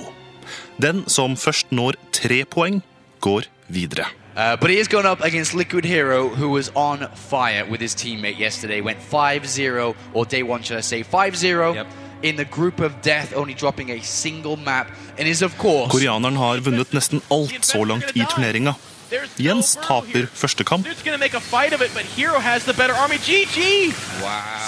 Den 0.82 1.04
som 1.08 1.36
først 1.36 1.66
når 1.72 1.92
tre 2.12 2.44
poeng, 2.44 2.82
går 3.20 3.42
videre. 3.68 4.04
uh, 4.36 4.56
but 4.60 4.70
he 4.70 4.80
is 4.80 4.88
going 4.88 5.06
up 5.06 5.20
against 5.24 5.54
Liquid 5.54 5.84
Hero, 5.84 6.28
who 6.28 6.48
was 6.48 6.70
on 6.74 6.98
fire 7.30 7.64
with 7.70 7.80
his 7.80 7.94
teammate 7.94 8.38
yesterday. 8.40 8.80
Went 8.80 8.98
5-0, 9.12 9.94
or 10.14 10.24
day 10.24 10.42
one, 10.42 10.62
should 10.62 10.78
I 10.78 10.82
say, 10.82 11.02
5-0 11.02 11.74
Yep. 11.74 11.86
in 12.22 12.36
the 12.36 12.44
group 12.44 12.80
of 12.80 12.92
death, 13.04 13.32
only 13.36 13.54
dropping 13.54 13.90
a 13.90 14.00
single 14.02 14.56
map, 14.56 14.86
and 15.18 15.28
is 15.28 15.42
of 15.42 15.52
course 15.58 15.90
Koreaneren 15.92 16.36
har 16.36 16.56
vunnet 16.60 16.92
nesten 16.92 17.20
alt 17.30 17.64
så 17.66 17.84
langt 17.84 18.12
i 18.16 18.24
turneringa. 18.34 18.74
There's 19.12 19.30
Jens 19.36 19.76
no 19.76 19.82
row 19.82 20.00
here. 20.00 20.22
taper 20.22 20.26
første 20.42 20.64
kamp, 20.64 20.82
Snoot's 20.86 21.02
gonna 21.06 21.18
make 21.26 21.34
a 21.36 21.40
fight 21.54 21.72
of 21.76 21.80
it, 21.86 21.90
but 21.94 22.04
Hero 22.16 22.38
has 22.40 22.64
the 22.64 22.72
better 22.80 22.94
army. 23.02 23.16
GG! 23.28 23.92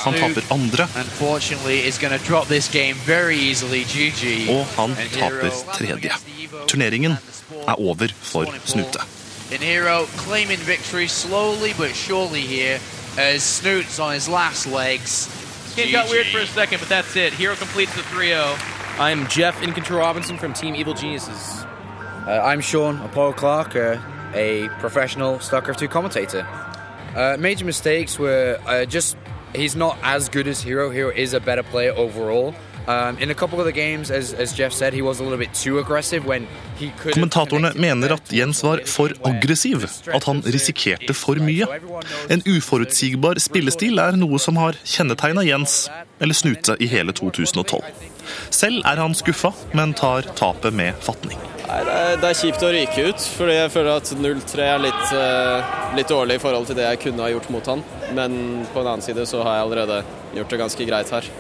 han 0.05 0.15
taper 0.15 0.43
andre, 0.57 0.85
unfortunately 1.05 1.79
is 1.89 1.97
going 2.03 2.13
to 2.19 2.23
drop 2.31 2.47
this 2.49 2.67
game 2.69 2.95
very 3.07 3.37
easily. 3.51 3.81
GG. 3.95 4.23
og 4.51 4.65
han 4.77 4.91
And 4.91 5.09
Hero 5.17 5.31
taper 5.31 5.51
tredje. 5.79 5.95
against 5.97 6.27
the 6.27 6.47
Evo 6.47 6.67
Turneringen 6.71 7.13
and 7.17 7.19
the 7.27 7.33
Spawn. 7.33 7.69
er 7.69 7.77
over 7.91 8.09
for 8.31 8.45
Snute. 8.71 9.01
And 9.53 9.63
Hero 9.63 9.97
claiming 10.27 10.59
victory 10.75 11.09
slowly 11.09 11.73
but 11.79 11.91
surely 11.95 12.43
here 12.57 12.79
as 13.19 13.43
Snoot's 13.43 13.99
on 13.99 14.13
his 14.13 14.29
last 14.29 14.67
legs. 14.67 15.13
Game 15.77 15.91
got 15.93 16.07
GG. 16.07 16.11
weird 16.11 16.27
for 16.35 16.41
a 16.41 16.47
second, 16.47 16.79
but 16.81 16.89
that's 16.89 17.17
it. 17.17 17.33
Hero 17.33 17.55
completes 17.57 17.95
the 17.95 18.03
3-0. 18.03 18.57
I'm 18.99 19.27
Jeff 19.29 19.57
Incontrol 19.63 19.99
Robinson 20.01 20.37
from 20.39 20.53
Team 20.53 20.75
Evil 20.77 20.95
Geniuses. 20.95 21.65
Uh, 22.27 22.41
I'm 22.51 22.61
Sean 22.61 23.01
Apollo 23.03 23.33
Clark, 23.35 23.75
uh, 23.77 23.97
a 24.35 24.69
professional 24.81 25.39
StarCraft 25.39 25.79
2 25.79 25.89
commentator. 25.89 26.47
Uh, 27.17 27.37
major 27.39 27.65
mistakes 27.65 28.19
were 28.19 28.59
uh, 28.67 28.85
just 28.85 29.17
he's 29.55 29.77
not 29.77 29.97
as 30.03 30.29
good 30.29 30.49
as 30.49 30.61
Hero. 30.61 30.91
Hero 30.91 31.11
is 31.11 31.33
a 31.33 31.41
better 31.41 31.63
player 31.63 31.93
overall. 31.93 32.55
Um, 32.87 33.17
in 33.19 33.31
a 33.31 33.35
couple 33.35 33.59
of 33.59 33.65
the 33.65 33.73
games, 33.73 34.11
as, 34.11 34.35
as 34.35 34.53
Jeff 34.53 34.73
said, 34.73 34.93
he 34.93 35.01
was 35.01 35.19
a 35.19 35.23
little 35.23 35.39
bit 35.39 35.55
too 35.55 35.79
aggressive 35.79 36.27
when 36.27 36.47
he 36.77 36.91
could. 36.91 37.15
Kommentatorene 37.15 37.75
mener 37.77 38.13
at 38.13 38.31
Jens 38.31 38.63
var 38.63 38.85
for 38.85 39.09
aggressiv, 39.25 39.87
at 40.13 40.25
han 40.25 40.43
risikerte 40.43 41.15
for 41.15 41.41
mye. 41.41 41.65
En 42.29 42.43
uforutsigbar 42.45 43.41
spillestil 43.41 43.99
er 43.99 44.19
noe 44.21 44.39
som 44.39 44.61
har 44.61 44.77
kjennetegna 44.85 45.47
Jens, 45.49 45.89
eller 46.21 46.37
Snute, 46.37 46.77
i 46.77 46.91
hele 46.93 47.17
2012. 47.17 47.81
Selv 48.55 48.85
er 48.87 49.03
han 49.03 49.17
skuffa, 49.17 49.53
men 49.73 49.95
tar 49.99 50.29
tapet 50.39 50.75
med 50.77 50.97
fatning. 51.05 51.41
Nei, 51.65 51.79
det 51.87 51.95
er, 51.95 52.19
det 52.21 52.29
er 52.29 52.37
kjipt 52.39 52.65
å 52.67 52.71
ryke 52.75 53.05
ut, 53.09 53.23
fordi 53.39 53.55
jeg 53.57 53.71
føler 53.73 53.97
at 53.99 54.11
0-3 54.21 54.67
er 54.69 54.83
litt, 54.83 55.05
eh, 55.17 55.71
litt 55.97 56.11
dårlig 56.13 56.37
i 56.37 56.43
forhold 56.43 56.69
til 56.69 56.79
det 56.79 56.85
jeg 56.91 57.01
kunne 57.07 57.25
ha 57.25 57.31
gjort 57.33 57.49
mot 57.55 57.71
han. 57.73 57.85
Men 58.17 58.37
på 58.75 58.83
en 58.83 58.91
annen 58.91 59.05
side 59.07 59.25
så 59.31 59.41
har 59.47 59.59
jeg 59.59 59.69
allerede 59.69 60.03
gjort 60.37 60.53
det 60.53 60.61
ganske 60.61 60.89
greit 60.91 61.15
her. 61.17 61.31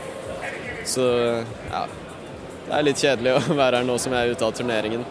Så 0.89 1.05
ja, 1.71 1.85
det 2.65 2.79
er 2.79 2.89
litt 2.89 3.05
kjedelig 3.05 3.37
å 3.39 3.59
være 3.59 3.83
her 3.83 3.87
nå 3.87 3.99
som 4.01 4.17
jeg 4.17 4.25
er 4.25 4.35
ute 4.35 4.49
av 4.49 4.57
turneringen. 4.57 5.05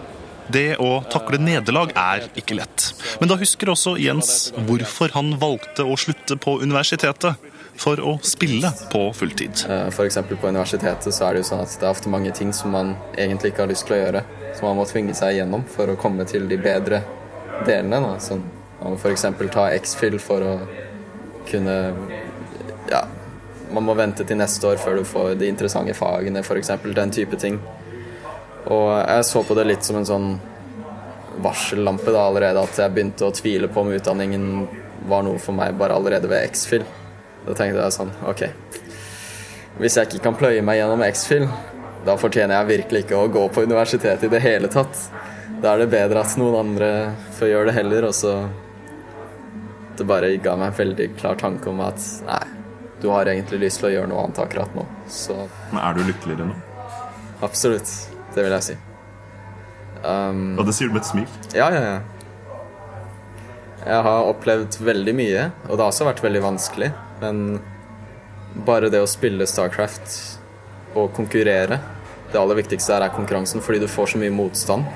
Det 0.51 0.73
å 0.81 0.97
takle 1.07 1.39
nederlag 1.39 1.93
er 1.95 2.25
ikke 2.36 2.57
lett. 2.57 2.89
Men 3.21 3.29
da 3.31 3.38
husker 3.39 3.71
også 3.71 3.95
Jens 4.01 4.51
hvorfor 4.67 5.13
han 5.15 5.38
valgte 5.39 5.86
å 5.88 5.95
slutte 5.99 6.36
på 6.41 6.57
universitetet 6.59 7.52
for 7.79 7.99
å 7.99 8.17
spille 8.23 8.69
på 8.91 9.01
fulltid. 9.17 9.63
F.eks. 9.65 9.95
For 9.95 10.05
eksempel 10.05 10.38
på 10.39 10.51
universitetet 10.51 11.15
så 11.15 11.27
er 11.27 11.36
det 11.36 11.43
jo 11.43 11.49
sånn 11.51 11.63
at 11.65 11.73
det 11.79 11.88
er 11.88 11.93
ofte 11.93 12.12
mange 12.12 12.33
ting 12.36 12.53
som 12.55 12.73
man 12.75 12.93
egentlig 13.17 13.53
ikke 13.53 13.65
har 13.65 13.71
lyst 13.71 13.88
til 13.89 13.97
å 13.97 14.01
gjøre, 14.01 14.23
som 14.57 14.69
man 14.69 14.79
må 14.79 14.86
tvinge 14.89 15.15
seg 15.17 15.38
igjennom 15.38 15.65
for 15.75 15.89
å 15.89 15.97
komme 15.99 16.27
til 16.29 16.47
de 16.51 16.59
bedre 16.62 17.01
delene. 17.67 17.99
Da. 18.05 18.13
Sånn, 18.23 18.45
man 18.79 18.95
må 18.95 19.01
f.eks. 19.01 19.27
ta 19.53 19.67
X-Fill 19.79 20.19
for 20.21 20.47
å 20.47 20.55
kunne 21.49 21.77
Ja, 22.91 23.03
man 23.73 23.86
må 23.88 23.95
vente 23.97 24.23
til 24.27 24.38
neste 24.39 24.69
år 24.69 24.79
før 24.79 24.99
du 24.99 25.05
får 25.07 25.33
de 25.39 25.49
interessante 25.49 25.95
fagene, 25.97 26.43
f.eks. 26.43 26.73
Den 26.93 27.13
type 27.15 27.39
ting. 27.41 27.59
Og 28.71 28.89
jeg 28.95 29.27
så 29.27 29.43
på 29.43 29.57
det 29.57 29.67
litt 29.67 29.83
som 29.83 29.99
en 29.99 30.07
sånn 30.07 30.33
varsellampe 31.43 32.13
da 32.13 32.27
allerede 32.29 32.62
at 32.62 32.77
jeg 32.77 32.93
begynte 32.93 33.25
å 33.27 33.33
tvile 33.33 33.67
på 33.71 33.81
om 33.81 33.91
utdanningen 33.95 34.43
var 35.09 35.25
noe 35.25 35.41
for 35.41 35.55
meg 35.57 35.73
bare 35.79 35.97
allerede 35.97 36.29
ved 36.31 36.45
X-Fill. 36.51 36.86
Da 37.43 37.53
tenkte 37.58 37.82
jeg 37.84 37.95
sånn 37.95 38.12
OK. 38.29 38.43
Hvis 39.82 39.97
jeg 39.97 40.08
ikke 40.10 40.23
kan 40.27 40.36
pløye 40.38 40.62
meg 40.65 40.77
gjennom 40.79 41.01
X-Fill, 41.08 41.47
da 42.06 42.15
fortjener 42.19 42.60
jeg 42.60 42.69
virkelig 42.77 43.03
ikke 43.06 43.17
å 43.19 43.29
gå 43.32 43.45
på 43.56 43.63
universitetet 43.65 44.27
i 44.27 44.32
det 44.32 44.41
hele 44.43 44.69
tatt. 44.71 44.99
Da 45.63 45.73
er 45.73 45.84
det 45.84 45.89
bedre 45.93 46.21
at 46.23 46.36
noen 46.39 46.58
andre 46.60 46.89
får 47.38 47.49
gjøre 47.53 47.69
det 47.71 47.75
heller, 47.79 48.10
og 48.10 48.15
så 48.17 48.34
Det 49.97 50.08
bare 50.10 50.32
ga 50.41 50.56
meg 50.58 50.71
en 50.71 50.77
veldig 50.79 51.06
klar 51.19 51.36
tanke 51.38 51.69
om 51.69 51.79
at 51.86 52.01
nei, 52.25 52.39
du 53.01 53.10
har 53.13 53.29
egentlig 53.29 53.60
lyst 53.62 53.77
til 53.79 53.91
å 53.91 53.93
gjøre 53.93 54.10
noe 54.10 54.23
annet 54.23 54.39
akkurat 54.41 54.73
nå. 54.73 54.86
Så 55.08 55.36
Men 55.69 55.82
er 55.84 55.93
du 55.93 56.01
lykkeligere 56.08 56.47
nå? 56.49 56.56
absolutt. 57.45 57.91
Det 58.34 58.41
vil 58.41 58.56
jeg 58.56 58.63
si. 58.63 58.75
Um, 60.03 60.58
Og 60.58 60.65
det 60.65 60.73
sier 60.73 60.89
du 60.89 60.95
med 60.95 61.03
et 61.03 61.10
smil. 61.12 61.27
ja, 61.53 61.67
ja, 61.69 61.82
ja. 61.91 61.99
Jeg 63.84 64.03
har 64.08 64.29
opplevd 64.32 64.77
veldig 64.79 65.13
mye, 65.15 65.45
og 65.67 65.75
det 65.77 65.84
har 65.84 65.91
også 65.91 66.06
vært 66.08 66.23
veldig 66.23 66.41
vanskelig. 66.41 66.89
Men 67.21 67.60
bare 68.65 68.89
det 68.93 69.02
å 69.02 69.10
spille 69.10 69.47
Starcraft 69.49 70.17
og 70.93 71.10
konkurrere 71.15 71.80
Det 72.30 72.38
aller 72.38 72.60
viktigste 72.60 72.93
her 72.93 73.06
er 73.06 73.13
konkurransen, 73.13 73.62
fordi 73.62 73.84
du 73.84 73.88
får 73.89 74.13
så 74.13 74.19
mye 74.21 74.34
motstand. 74.34 74.88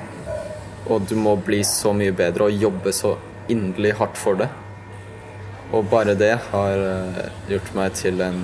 Og 0.90 1.04
du 1.06 1.14
må 1.20 1.36
bli 1.38 1.60
så 1.68 1.92
mye 1.94 2.16
bedre 2.16 2.48
og 2.48 2.64
jobbe 2.64 2.94
så 2.96 3.12
inderlig 3.52 3.92
hardt 4.00 4.18
for 4.18 4.40
det. 4.40 4.48
Og 5.70 5.86
bare 5.92 6.16
det 6.18 6.32
har 6.50 6.82
eh, 6.82 7.28
gjort 7.52 7.70
meg 7.78 7.94
til 8.00 8.24
en 8.26 8.40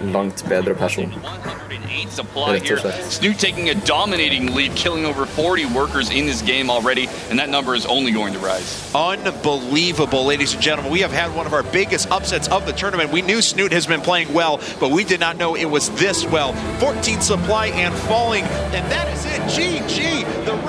langt 0.00 0.46
bedre 0.48 0.74
person. 0.74 1.10
108 1.10 2.10
supply 2.10 2.52
Rett 2.52 2.70
og 2.72 2.78
slett. 2.78 3.12
Snoot 3.12 3.38
taking 3.38 3.70
a 3.70 3.74
dominating 3.74 4.54
lead, 4.54 4.74
killing 4.74 5.06
over 5.06 5.26
40 5.26 5.66
workers 5.66 6.10
in 6.10 6.26
this 6.26 6.42
game 6.42 6.70
already, 6.70 7.08
and 7.30 7.38
that 7.38 7.48
number 7.48 7.74
is 7.74 7.86
only 7.86 8.12
going 8.12 8.32
to 8.32 8.38
rise. 8.38 8.90
Unbelievable, 8.94 10.24
ladies 10.24 10.52
and 10.54 10.62
gentlemen. 10.62 10.92
We 10.92 11.00
have 11.00 11.12
had 11.12 11.34
one 11.34 11.46
of 11.46 11.52
our 11.52 11.62
biggest 11.62 12.10
upsets 12.10 12.48
of 12.48 12.66
the 12.66 12.72
tournament. 12.72 13.10
We 13.10 13.22
knew 13.22 13.40
Snoot 13.40 13.72
has 13.72 13.86
been 13.86 14.00
playing 14.00 14.32
well, 14.32 14.60
but 14.80 14.90
we 14.90 15.04
did 15.04 15.20
not 15.20 15.36
know 15.36 15.56
it 15.56 15.64
was 15.64 15.90
this 15.92 16.24
well. 16.26 16.52
14 16.78 17.20
supply 17.20 17.68
and 17.68 17.94
falling, 17.94 18.44
and 18.44 18.84
that 18.92 19.08
is 19.08 19.24
it. 19.24 19.40
GG. 19.56 20.44
The 20.44 20.65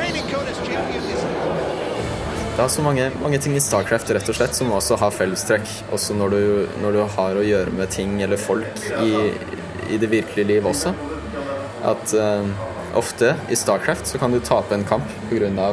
Det 2.57 2.63
er 2.63 2.71
så 2.73 2.81
mange, 2.81 3.03
mange 3.21 3.37
ting 3.37 3.53
i 3.53 3.59
Starcraft 3.61 4.09
rett 4.15 4.29
og 4.31 4.33
slett 4.33 4.55
som 4.57 4.71
også 4.73 4.95
har 4.97 5.11
fellestrekk. 5.13 5.67
Også 5.93 6.15
når 6.17 6.31
du, 6.33 6.39
når 6.81 6.95
du 6.95 6.99
har 7.13 7.37
å 7.37 7.43
gjøre 7.45 7.73
med 7.77 7.91
ting 7.93 8.15
eller 8.25 8.41
folk 8.41 8.81
i, 8.97 9.11
i 9.93 9.99
det 10.01 10.09
virkelige 10.09 10.49
liv 10.49 10.65
også. 10.65 10.89
At 11.85 12.15
uh, 12.17 12.49
ofte 12.97 13.35
i 13.53 13.59
Starcraft 13.61 14.09
så 14.09 14.17
kan 14.17 14.33
du 14.33 14.39
tape 14.41 14.73
en 14.73 14.87
kamp 14.89 15.05
pga. 15.29 15.67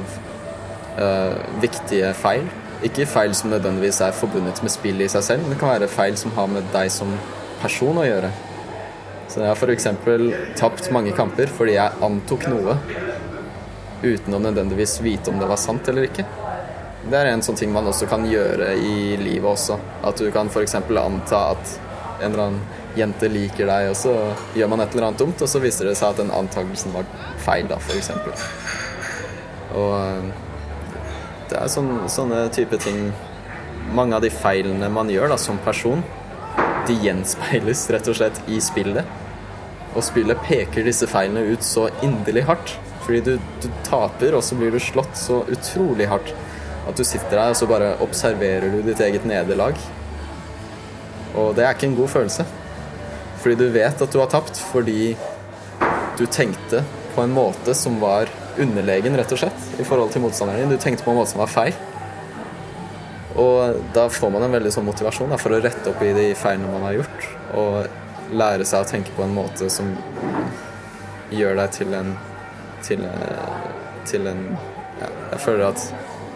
Uh, 0.98 1.40
viktige 1.64 2.12
feil. 2.20 2.44
Ikke 2.84 3.08
feil 3.08 3.32
som 3.32 3.48
nødvendigvis 3.54 4.02
er 4.04 4.12
forbundet 4.20 4.60
med 4.60 4.76
spillet 4.76 5.08
i 5.08 5.14
seg 5.16 5.24
selv, 5.24 5.46
men 5.46 5.56
det 5.56 5.62
kan 5.64 5.72
være 5.72 5.88
feil 5.88 6.20
som 6.20 6.36
har 6.36 6.52
med 6.52 6.68
deg 6.76 6.92
som 6.92 7.16
person 7.64 7.96
å 7.96 8.04
gjøre. 8.04 8.28
Så 9.32 9.40
jeg 9.40 9.48
har 9.48 9.56
f.eks. 9.56 9.88
tapt 10.60 10.92
mange 10.92 11.16
kamper 11.16 11.48
fordi 11.48 11.78
jeg 11.78 12.04
antok 12.04 12.44
noe 12.52 12.76
uten 14.04 14.36
å 14.36 14.46
nødvendigvis 14.50 15.00
vite 15.00 15.32
om 15.32 15.40
det 15.40 15.48
var 15.48 15.64
sant 15.64 15.88
eller 15.88 16.12
ikke. 16.12 16.28
Det 17.04 17.18
er 17.18 17.28
en 17.28 17.42
sånn 17.44 17.58
ting 17.58 17.72
man 17.72 17.84
også 17.90 18.06
kan 18.08 18.24
gjøre 18.24 18.70
i 18.80 19.16
livet 19.20 19.44
også. 19.44 19.76
At 20.08 20.20
du 20.20 20.30
kan 20.32 20.48
f.eks. 20.48 20.78
anta 20.80 21.40
at 21.52 21.74
en 22.22 22.30
eller 22.30 22.44
annen 22.46 22.62
jente 22.96 23.28
liker 23.28 23.68
deg, 23.68 23.90
og 23.90 23.96
så 23.98 24.14
gjør 24.56 24.70
man 24.72 24.84
et 24.84 24.94
eller 24.94 25.10
annet 25.10 25.20
dumt, 25.20 25.42
og 25.42 25.50
så 25.50 25.60
viser 25.60 25.90
det 25.90 25.98
seg 25.98 26.14
at 26.14 26.22
den 26.22 26.32
antakelsen 26.32 26.94
var 26.94 27.08
feil, 27.44 27.68
da, 27.68 27.76
f.eks. 27.76 28.10
Og 29.74 29.92
eh, 29.98 30.30
det 31.50 31.58
er 31.60 31.72
sånn, 31.72 31.92
sånne 32.10 32.46
type 32.54 32.78
ting 32.82 33.08
Mange 33.94 34.16
av 34.16 34.22
de 34.24 34.30
feilene 34.32 34.88
man 34.88 35.10
gjør 35.12 35.28
da, 35.34 35.36
som 35.36 35.58
person, 35.60 36.00
de 36.88 36.94
gjenspeiles 37.04 37.82
rett 37.92 38.06
og 38.08 38.16
slett 38.16 38.38
i 38.48 38.56
spillet. 38.64 39.04
Og 39.92 40.00
spillet 40.06 40.40
peker 40.46 40.86
disse 40.88 41.04
feilene 41.10 41.42
ut 41.52 41.66
så 41.66 41.90
inderlig 42.00 42.46
hardt. 42.48 42.72
Fordi 43.04 43.20
du, 43.26 43.34
du 43.60 43.68
taper, 43.84 44.38
og 44.38 44.40
så 44.46 44.56
blir 44.56 44.72
du 44.72 44.80
slått 44.80 45.20
så 45.20 45.42
utrolig 45.52 46.08
hardt 46.08 46.32
at 46.88 46.98
du 46.98 47.04
sitter 47.06 47.38
der 47.38 47.52
og 47.52 47.58
så 47.58 47.68
bare 47.70 47.94
observerer 48.04 48.72
du 48.72 48.82
ditt 48.84 49.00
eget 49.00 49.24
nederlag. 49.28 49.78
Og 51.34 51.54
det 51.56 51.64
er 51.64 51.74
ikke 51.74 51.88
en 51.90 51.98
god 51.98 52.12
følelse. 52.12 52.46
Fordi 53.42 53.56
du 53.60 53.66
vet 53.74 54.02
at 54.02 54.12
du 54.12 54.20
har 54.20 54.30
tapt 54.32 54.60
fordi 54.70 55.14
du 56.18 56.26
tenkte 56.26 56.84
på 57.14 57.24
en 57.24 57.34
måte 57.34 57.74
som 57.76 57.96
var 58.02 58.30
underlegen, 58.58 59.16
rett 59.18 59.32
og 59.34 59.40
slett, 59.40 59.66
i 59.80 59.86
forhold 59.86 60.12
til 60.14 60.22
motstanderen 60.22 60.64
din. 60.64 60.76
Du 60.76 60.82
tenkte 60.82 61.04
på 61.06 61.12
en 61.12 61.18
måte 61.18 61.32
som 61.32 61.42
var 61.42 61.50
feil. 61.50 61.74
Og 63.40 63.80
da 63.94 64.06
får 64.12 64.30
man 64.30 64.46
en 64.46 64.54
veldig 64.54 64.70
sånn 64.74 64.86
motivasjon 64.86 65.34
da, 65.34 65.38
for 65.42 65.54
å 65.54 65.58
rette 65.62 65.90
opp 65.90 66.02
i 66.06 66.12
de 66.14 66.28
feilene 66.38 66.70
man 66.70 66.86
har 66.86 67.00
gjort, 67.00 67.26
og 67.58 68.34
lære 68.34 68.66
seg 68.66 68.84
å 68.84 68.88
tenke 68.88 69.14
på 69.16 69.24
en 69.26 69.34
måte 69.34 69.66
som 69.72 69.90
gjør 71.34 71.58
deg 71.58 71.74
til 71.74 71.96
en 71.98 72.14
til, 72.84 73.04
eh, 73.04 73.68
til 74.04 74.26
en 74.28 74.42
ja, 75.00 75.08
Jeg 75.32 75.40
føler 75.40 75.66
at 75.66 75.84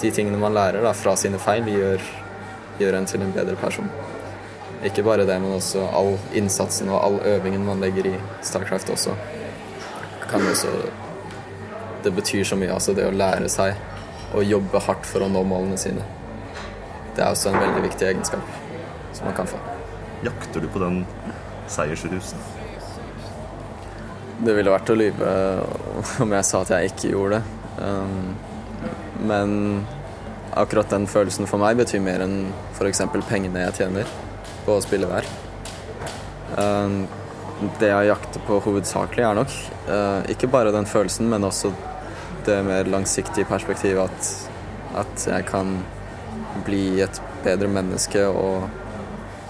de 0.02 0.10
tingene 0.14 0.38
man 0.38 0.54
lærer 0.54 0.84
da, 0.84 0.92
fra 0.94 1.16
sine 1.18 1.40
feil, 1.42 1.66
gjør, 1.72 2.04
gjør 2.78 2.98
en 2.98 3.08
til 3.10 3.24
en 3.24 3.34
bedre 3.34 3.56
person. 3.58 3.90
Ikke 4.86 5.02
bare 5.02 5.26
det, 5.26 5.40
men 5.42 5.56
også 5.56 5.82
all 5.90 6.14
innsatsen 6.38 6.90
og 6.92 7.00
all 7.02 7.18
øvingen 7.26 7.64
man 7.66 7.82
legger 7.82 8.12
i 8.12 8.14
Starcraft 8.46 8.90
også. 8.94 9.16
Kan 10.30 10.46
også 10.46 10.68
Det 12.04 12.14
betyr 12.14 12.44
så 12.44 12.56
mye, 12.56 12.70
altså 12.70 12.92
det 12.94 13.08
å 13.08 13.10
lære 13.10 13.48
seg 13.50 13.74
å 14.34 14.42
jobbe 14.44 14.78
hardt 14.86 15.06
for 15.08 15.24
å 15.24 15.28
nå 15.32 15.42
målene 15.42 15.76
sine. 15.80 16.04
Det 17.16 17.24
er 17.24 17.32
også 17.32 17.50
en 17.50 17.58
veldig 17.58 17.82
viktig 17.88 18.06
egenskap 18.06 18.52
som 19.16 19.26
man 19.26 19.34
kan 19.34 19.50
få. 19.50 19.58
Jakter 20.22 20.62
du 20.62 20.68
på 20.70 20.78
den 20.78 21.00
seiersrusen? 21.66 22.38
Det 24.38 24.54
ville 24.54 24.70
vært 24.70 24.92
å 24.94 24.98
lyve 24.98 25.32
om 26.22 26.36
jeg 26.36 26.46
sa 26.46 26.62
at 26.62 26.70
jeg 26.76 26.92
ikke 26.92 27.10
gjorde 27.16 27.40
det. 27.40 27.56
Um, 27.82 28.36
men 29.20 29.86
akkurat 30.58 30.90
den 30.90 31.06
følelsen 31.10 31.48
for 31.50 31.60
meg 31.62 31.78
betyr 31.78 32.02
mer 32.02 32.24
enn 32.24 32.48
f.eks. 32.74 33.04
pengene 33.28 33.66
jeg 33.66 33.76
tjener 33.82 34.10
på 34.66 34.76
å 34.76 34.84
spille 34.84 35.08
der. 35.10 35.28
Um, 36.58 37.04
det 37.80 37.90
jeg 37.90 38.10
jakter 38.10 38.42
på 38.46 38.60
hovedsakelig, 38.64 39.24
er 39.26 39.38
nok 39.38 39.54
uh, 39.90 40.22
ikke 40.30 40.50
bare 40.50 40.74
den 40.74 40.86
følelsen, 40.88 41.28
men 41.30 41.46
også 41.46 41.72
det 42.46 42.60
mer 42.64 42.88
langsiktige 42.88 43.48
perspektivet 43.48 44.08
at, 44.08 44.30
at 45.04 45.26
jeg 45.28 45.46
kan 45.50 45.76
bli 46.66 47.00
et 47.04 47.20
bedre 47.44 47.68
menneske, 47.70 48.24
og 48.30 48.68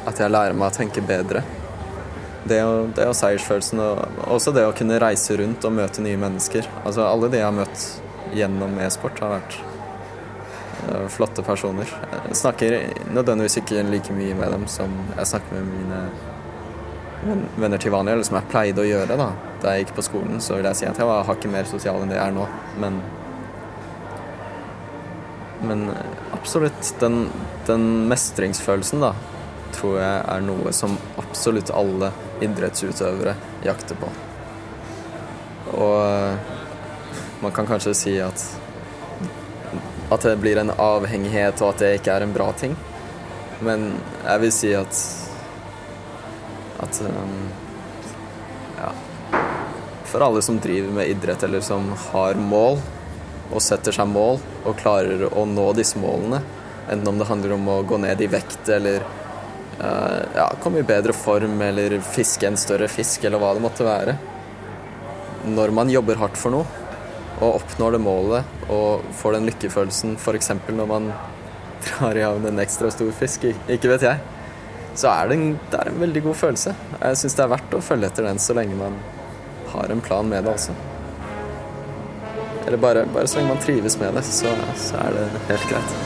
at 0.09 0.21
jeg 0.21 0.33
lærer 0.33 0.57
meg 0.57 0.71
å 0.71 0.77
tenke 0.77 1.05
bedre. 1.05 1.45
Det 2.49 2.63
og, 2.65 2.93
det 2.97 3.05
og 3.11 3.17
seiersfølelsen, 3.17 3.81
og 3.83 4.29
også 4.39 4.55
det 4.57 4.65
å 4.67 4.75
kunne 4.77 4.99
reise 5.03 5.37
rundt 5.37 5.67
og 5.69 5.75
møte 5.77 6.05
nye 6.05 6.21
mennesker. 6.21 6.69
Altså 6.85 7.05
Alle 7.05 7.29
de 7.29 7.43
jeg 7.43 7.49
har 7.49 7.57
møtt 7.57 7.89
gjennom 8.37 8.79
e-sport, 8.85 9.21
har 9.25 9.37
vært 9.39 9.59
uh, 10.89 11.07
flotte 11.13 11.45
personer. 11.47 11.91
Jeg 12.29 12.41
snakker 12.43 12.79
nødvendigvis 13.13 13.61
ikke 13.63 13.85
like 13.89 14.17
mye 14.17 14.37
med 14.39 14.53
dem 14.57 14.67
som 14.71 14.95
jeg 15.17 15.31
snakker 15.33 15.59
med 15.59 15.71
mine 15.75 16.03
venner 17.59 17.81
til 17.83 17.91
vanlig, 17.93 18.13
eller 18.15 18.27
som 18.29 18.39
jeg 18.39 18.51
pleide 18.53 18.83
å 18.85 18.89
gjøre 18.89 19.17
da 19.19 19.31
da 19.59 19.73
jeg 19.75 19.87
gikk 19.87 19.97
på 19.97 20.05
skolen. 20.07 20.43
Så 20.43 20.55
vil 20.55 20.69
jeg 20.69 20.79
si 20.79 20.87
at 20.87 20.99
jeg 21.01 21.09
var 21.09 21.27
hakket 21.27 21.51
mer 21.51 21.67
sosial 21.67 22.03
enn 22.03 22.13
det 22.13 22.19
jeg 22.19 22.31
er 22.31 22.37
nå, 22.37 22.49
men 22.83 23.01
Men 25.59 25.89
eh, 25.91 26.11
absolutt, 26.33 26.95
den, 27.01 27.31
den 27.67 28.07
mestringsfølelsen, 28.07 29.01
da, 29.03 29.09
tror 29.75 29.97
jeg 29.99 30.21
er 30.23 30.45
noe 30.47 30.71
som 30.73 30.95
absolutt 31.19 31.73
alle 31.75 32.13
idrettsutøvere 32.47 33.35
jakter 33.67 33.99
på. 33.99 34.13
Og 35.75 35.97
eh, 36.05 36.39
man 37.41 37.53
kan 37.55 37.67
kanskje 37.67 37.95
si 37.95 38.17
at 38.23 38.45
at 40.11 40.25
det 40.25 40.39
blir 40.41 40.57
en 40.57 40.71
avhengighet, 40.71 41.61
og 41.61 41.75
at 41.75 41.83
det 41.83 41.91
ikke 41.99 42.15
er 42.17 42.25
en 42.25 42.33
bra 42.33 42.49
ting. 42.57 42.77
Men 43.61 43.91
jeg 44.25 44.41
vil 44.45 44.53
si 44.55 44.71
at 44.77 45.01
at 46.79 47.01
um, 47.05 47.35
ja. 48.79 48.93
For 50.09 50.25
alle 50.25 50.41
som 50.43 50.61
driver 50.63 50.95
med 50.95 51.11
idrett, 51.13 51.43
eller 51.45 51.61
som 51.61 51.91
har 52.13 52.41
mål, 52.41 52.81
og 53.53 53.63
setter 53.65 53.93
seg 53.93 54.09
mål, 54.09 54.41
og 54.65 54.79
klarer 54.81 55.27
å 55.29 55.45
nå 55.49 55.67
disse 55.77 56.01
målene, 56.01 56.41
enten 56.89 57.11
om 57.11 57.21
det 57.21 57.29
handler 57.29 57.57
om 57.59 57.69
å 57.69 57.83
gå 57.85 57.99
ned 58.01 58.23
i 58.25 58.31
vekt, 58.33 58.63
eller 58.73 59.03
uh, 59.03 60.23
ja, 60.39 60.49
komme 60.63 60.81
i 60.81 60.89
bedre 60.89 61.13
form, 61.13 61.61
eller 61.69 61.99
fiske 62.01 62.49
en 62.49 62.57
større 62.57 62.89
fisk, 62.89 63.27
eller 63.29 63.43
hva 63.43 63.53
det 63.57 63.65
måtte 63.67 63.85
være. 63.89 64.17
Når 65.49 65.75
man 65.75 65.93
jobber 65.93 66.23
hardt 66.23 66.41
for 66.41 66.55
noe, 66.55 66.88
og 67.39 67.61
oppnår 67.61 67.95
det 67.95 68.01
målet, 68.03 68.57
og 68.73 69.05
får 69.21 69.39
den 69.39 69.47
lykkefølelsen 69.49 70.17
f.eks. 70.19 70.51
når 70.69 70.91
man 70.91 71.13
drar 71.87 72.19
i 72.19 72.27
havn 72.27 72.47
en 72.51 72.63
ekstra 72.63 72.91
stor 72.95 73.11
fisk, 73.15 73.47
ikke 73.69 73.95
vet 73.95 74.07
jeg, 74.09 74.19
så 74.99 75.13
er 75.13 75.31
det 75.31 75.39
en, 75.39 75.49
det 75.71 75.79
er 75.79 75.93
en 75.93 76.01
veldig 76.01 76.25
god 76.27 76.35
følelse. 76.35 76.75
Jeg 76.99 77.19
syns 77.21 77.39
det 77.39 77.45
er 77.45 77.53
verdt 77.55 77.79
å 77.79 77.83
følge 77.85 78.11
etter 78.11 78.27
den 78.27 78.41
så 78.43 78.57
lenge 78.59 78.79
man 78.79 78.99
har 79.71 79.93
en 79.95 80.03
plan 80.03 80.27
med 80.27 80.43
det 80.45 80.57
også. 80.57 80.75
Eller 82.67 82.81
bare, 82.83 83.07
bare 83.15 83.31
så 83.31 83.39
lenge 83.39 83.55
man 83.55 83.63
trives 83.63 83.99
med 84.01 84.19
det, 84.19 84.25
så, 84.27 84.51
så 84.77 84.99
er 85.07 85.15
det 85.21 85.29
helt 85.53 85.69
greit. 85.71 85.99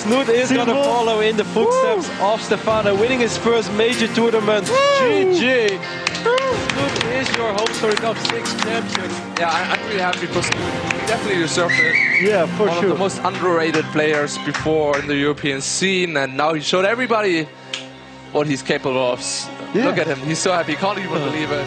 Snoot 0.00 0.28
is 0.28 0.50
going 0.50 0.66
to 0.66 0.74
follow 0.74 1.20
in 1.20 1.36
the 1.36 1.44
footsteps 1.44 2.10
of 2.20 2.42
Stefano, 2.42 2.94
winning 2.94 3.20
his 3.20 3.36
first 3.36 3.70
major 3.74 4.08
tournament. 4.14 4.66
GG! 4.98 5.99
Is 7.20 7.28
your 7.36 7.52
home 7.52 7.72
story 7.74 7.94
Cup 7.94 8.16
6 8.16 8.54
champion. 8.64 9.10
Yeah, 9.38 9.50
I, 9.50 9.60
I'm 9.72 9.82
really 9.88 10.00
happy 10.00 10.26
because 10.26 10.46
you 10.48 11.06
definitely 11.06 11.42
deserved 11.42 11.74
it. 11.78 11.94
Yeah, 12.22 12.46
for 12.56 12.66
One 12.66 12.80
sure. 12.80 12.90
of 12.90 12.98
the 12.98 12.98
most 12.98 13.18
underrated 13.24 13.84
players 13.92 14.38
before 14.46 14.98
in 15.00 15.06
the 15.06 15.16
European 15.16 15.60
scene, 15.60 16.16
and 16.16 16.36
now 16.36 16.54
he 16.54 16.60
showed 16.60 16.84
everybody 16.84 17.46
what 18.32 18.46
he's 18.46 18.62
capable 18.62 18.98
of. 19.12 19.20
Look 19.74 19.98
at 19.98 20.06
him, 20.06 20.18
he's 20.26 20.38
so 20.38 20.52
happy, 20.52 20.74
can't 20.74 20.98
even 20.98 21.22
believe 21.30 21.50
it. 21.52 21.66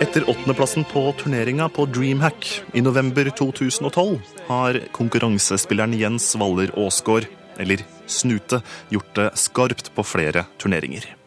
Etter 0.00 0.30
åttendeplassen 0.30 0.84
på 0.84 1.12
turneringa 1.22 1.68
på 1.68 1.86
Dreamhack 1.86 2.62
i 2.72 2.80
november 2.80 3.30
2012 3.30 4.18
har 4.46 4.80
konkurransespilleren 4.92 5.92
Jens 5.98 6.36
Waller 6.36 6.70
Aasgaard, 6.76 7.26
eller 7.58 7.78
Snute, 8.06 8.60
gjort 8.88 9.14
det 9.14 9.30
skarpt 9.34 9.94
på 9.94 10.02
flere 10.02 10.44
turneringer. 10.58 11.17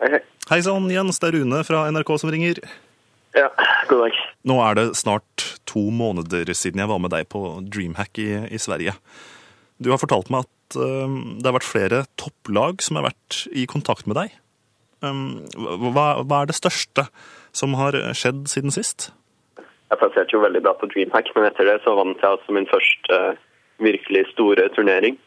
Hei 0.00 0.60
sann, 0.64 0.88
Jens. 0.90 1.20
Det 1.20 1.28
er 1.28 1.36
Rune 1.40 1.60
fra 1.66 1.84
NRK 1.92 2.14
som 2.22 2.30
ringer. 2.32 2.60
Ja, 3.36 3.50
god 3.90 4.06
dag. 4.06 4.16
Nå 4.48 4.56
er 4.64 4.78
det 4.78 4.86
snart 4.98 5.44
to 5.68 5.82
måneder 5.94 6.48
siden 6.56 6.80
jeg 6.82 6.90
var 6.90 7.02
med 7.02 7.12
deg 7.12 7.28
på 7.30 7.42
Dreamhack 7.68 8.18
i, 8.18 8.30
i 8.50 8.58
Sverige. 8.58 8.96
Du 9.78 9.92
har 9.92 10.00
fortalt 10.00 10.32
meg 10.32 10.48
at 10.48 10.78
um, 10.80 11.36
det 11.38 11.46
har 11.46 11.56
vært 11.58 11.68
flere 11.68 12.02
topplag 12.20 12.82
som 12.84 12.98
har 12.98 13.10
vært 13.10 13.44
i 13.52 13.66
kontakt 13.70 14.08
med 14.10 14.18
deg. 14.18 14.34
Um, 15.04 15.44
hva, 15.54 16.24
hva 16.24 16.42
er 16.42 16.50
det 16.50 16.58
største 16.58 17.06
som 17.56 17.76
har 17.78 17.96
skjedd 18.16 18.46
siden 18.50 18.74
sist? 18.74 19.10
Jeg 19.90 19.98
plasserte 20.00 20.36
jo 20.36 20.42
veldig 20.42 20.64
bra 20.64 20.74
på 20.78 20.88
Dreamhack, 20.90 21.30
men 21.36 21.48
etter 21.48 21.66
det 21.66 21.80
så 21.84 21.94
vant 21.98 22.20
jeg 22.20 22.38
altså 22.38 22.56
min 22.56 22.68
første 22.70 23.20
uh, 23.20 23.38
virkelig 23.84 24.26
store 24.32 24.68
turnering. 24.74 25.18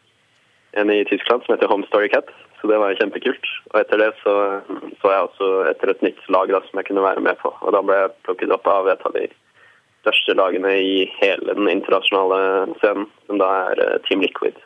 En 0.80 0.90
i 0.90 1.04
Tyskland 1.08 1.44
som 1.44 1.54
heter 1.54 1.70
Home 1.70 1.86
Story 1.86 2.08
Cat, 2.10 2.30
så 2.60 2.70
det 2.70 2.80
var 2.80 2.96
kjempekult. 2.98 3.46
Og 3.72 3.80
etter 3.80 4.00
det 4.00 4.10
så 4.22 4.34
så 5.02 5.12
jeg 5.12 5.24
også 5.28 5.48
etter 5.70 5.92
et 5.92 6.04
nytt 6.06 6.20
lag 6.32 6.50
da, 6.50 6.62
som 6.64 6.80
jeg 6.80 6.88
kunne 6.88 7.04
være 7.04 7.22
med 7.24 7.38
på. 7.42 7.52
Og 7.60 7.74
da 7.76 7.82
ble 7.84 7.98
jeg 7.98 8.14
plukket 8.26 8.54
opp 8.56 8.68
av 8.72 8.88
et 8.88 9.04
av 9.04 9.16
de 9.16 9.26
største 10.04 10.36
lagene 10.36 10.72
i 10.80 10.94
hele 11.20 11.56
den 11.56 11.68
internasjonale 11.72 12.38
scenen, 12.80 13.08
som 13.26 13.40
da 13.40 13.50
er 13.70 13.82
eh, 13.84 13.98
Team 14.08 14.24
Liquid. 14.24 14.56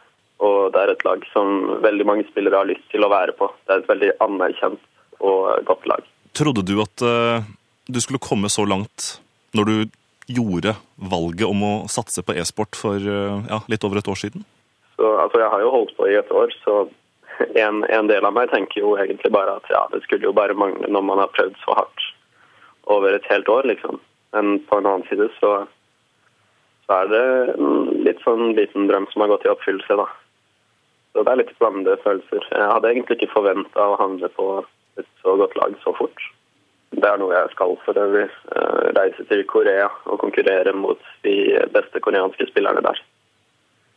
Og 0.42 0.72
det 0.74 0.82
er 0.82 0.92
et 0.92 1.04
lag 1.06 1.24
som 1.32 1.80
veldig 1.82 2.06
mange 2.06 2.26
spillere 2.30 2.60
har 2.60 2.68
lyst 2.70 2.86
til 2.92 3.02
å 3.02 3.10
være 3.10 3.34
på. 3.38 3.50
Det 3.66 3.74
er 3.74 3.82
et 3.82 3.90
veldig 3.90 4.10
anerkjent 4.22 4.82
og 5.18 5.64
godt 5.66 5.88
lag. 5.90 6.04
Trodde 6.38 6.62
du 6.62 6.76
at 6.82 7.02
uh, 7.02 7.42
du 7.90 7.98
skulle 8.02 8.22
komme 8.22 8.50
så 8.52 8.62
langt 8.68 9.16
når 9.58 9.70
du 9.70 9.76
gjorde 10.30 10.76
valget 11.10 11.48
om 11.48 11.64
å 11.66 11.72
satse 11.90 12.22
på 12.22 12.36
e-sport 12.38 12.78
for 12.78 13.02
uh, 13.02 13.42
ja, 13.50 13.58
litt 13.66 13.86
over 13.86 13.98
et 13.98 14.10
år 14.10 14.20
siden? 14.20 14.46
Så, 14.98 15.10
altså, 15.22 15.38
jeg 15.40 15.50
har 15.52 15.62
jo 15.62 15.70
holdt 15.70 15.96
på 15.96 16.08
i 16.10 16.16
et 16.18 16.30
år, 16.34 16.52
så 16.64 16.88
en, 17.54 17.84
en 17.86 18.08
del 18.10 18.26
av 18.26 18.34
meg 18.34 18.50
tenker 18.50 18.82
jo 18.82 18.96
egentlig 18.98 19.30
bare 19.30 19.58
at 19.60 19.68
ja, 19.70 19.84
det 19.92 20.02
skulle 20.02 20.26
jo 20.26 20.34
bare 20.34 20.56
mangle 20.58 20.90
når 20.90 21.04
man 21.06 21.20
har 21.22 21.34
prøvd 21.36 21.58
så 21.62 21.76
hardt 21.78 22.06
over 22.90 23.14
et 23.14 23.26
helt 23.30 23.48
år, 23.52 23.68
liksom. 23.70 24.00
Men 24.34 24.58
på 24.66 24.78
en 24.78 24.88
annen 24.90 25.06
side 25.08 25.28
så, 25.38 25.52
så 26.86 26.96
er 27.02 27.12
det 27.12 27.26
en 27.54 28.02
litt 28.06 28.24
sånn 28.24 28.56
liten 28.58 28.88
drøm 28.90 29.06
som 29.12 29.22
har 29.22 29.30
gått 29.34 29.46
i 29.46 29.52
oppfyllelse, 29.52 30.00
da. 30.00 30.08
Så 31.12 31.24
det 31.24 31.32
er 31.32 31.40
litt 31.40 31.54
blandede 31.60 32.00
følelser. 32.02 32.48
Jeg 32.50 32.72
hadde 32.72 32.90
egentlig 32.90 33.18
ikke 33.18 33.36
forventa 33.36 33.86
å 33.86 34.00
handle 34.00 34.28
på 34.34 34.48
et 34.98 35.08
så 35.22 35.36
godt 35.40 35.54
lag 35.60 35.78
så 35.84 35.94
fort. 35.96 36.26
Det 36.90 37.04
er 37.04 37.20
noe 37.20 37.36
jeg 37.36 37.52
skal 37.52 37.76
for 37.84 38.00
øvrig. 38.00 38.26
eh, 38.56 38.84
Reise 38.96 39.24
til 39.30 39.44
Korea 39.46 39.88
og 40.08 40.18
konkurrere 40.24 40.72
mot 40.72 41.00
de 41.22 41.36
beste 41.74 42.00
koreanske 42.02 42.48
spillerne 42.50 42.82
der. 42.84 43.00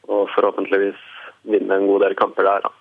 Og 0.10 0.30
forhåpentligvis 0.36 1.00
vinne 1.52 1.78
en 1.78 1.88
god 1.90 2.06
del 2.06 2.18
kamper 2.18 2.48
der 2.48 2.66
da, 2.66 2.72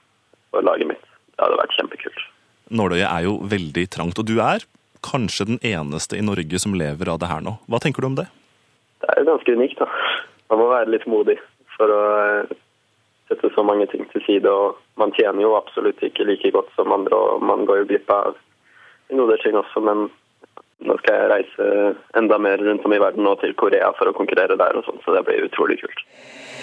for 0.53 0.67
laget 0.67 0.93
mitt. 0.93 1.07
Det 1.35 1.45
hadde 1.45 1.61
vært 1.61 1.77
kjempekult. 1.79 2.27
Nåløyet 2.71 3.09
er 3.09 3.27
jo 3.27 3.39
veldig 3.51 3.87
trangt, 3.91 4.21
og 4.21 4.29
du 4.29 4.39
er 4.45 4.65
kanskje 5.05 5.47
den 5.49 5.61
eneste 5.65 6.19
i 6.19 6.25
Norge 6.25 6.61
som 6.61 6.77
lever 6.77 7.09
av 7.09 7.21
det 7.21 7.31
her 7.31 7.43
nå. 7.45 7.57
Hva 7.71 7.81
tenker 7.83 8.05
du 8.05 8.11
om 8.11 8.19
det? 8.19 8.29
Det 9.01 9.09
er 9.11 9.23
jo 9.23 9.31
ganske 9.33 9.57
unikt, 9.57 9.81
da. 9.81 9.89
Man 10.53 10.61
må 10.61 10.69
være 10.71 10.93
litt 10.93 11.07
modig 11.09 11.39
for 11.77 11.93
å 11.95 12.01
eh, 12.21 12.53
sette 13.31 13.51
så 13.55 13.65
mange 13.65 13.87
ting 13.91 14.05
til 14.13 14.25
side. 14.27 14.51
Og 14.51 14.79
man 15.01 15.15
tjener 15.17 15.45
jo 15.45 15.57
absolutt 15.59 16.03
ikke 16.05 16.27
like 16.29 16.53
godt 16.55 16.73
som 16.77 16.93
andre, 16.95 17.17
og 17.17 17.45
man 17.47 17.65
går 17.69 17.83
jo 17.83 17.91
glipp 17.93 18.13
av 18.15 18.35
en 19.11 19.23
god 19.23 19.33
del 19.33 19.43
ting 19.45 19.59
også. 19.59 19.83
Men 19.87 20.09
nå 20.87 20.97
skal 21.01 21.17
jeg 21.17 21.33
reise 21.35 21.71
enda 22.19 22.39
mer 22.41 22.63
rundt 22.65 22.85
om 22.87 22.95
i 22.97 23.03
verden 23.03 23.29
og 23.29 23.41
til 23.43 23.57
Korea 23.59 23.93
for 23.99 24.11
å 24.11 24.17
konkurrere 24.17 24.59
der 24.61 24.79
og 24.79 24.87
sånn, 24.87 25.01
så 25.05 25.17
det 25.17 25.25
blir 25.27 25.49
utrolig 25.49 25.81
kult. 25.83 26.05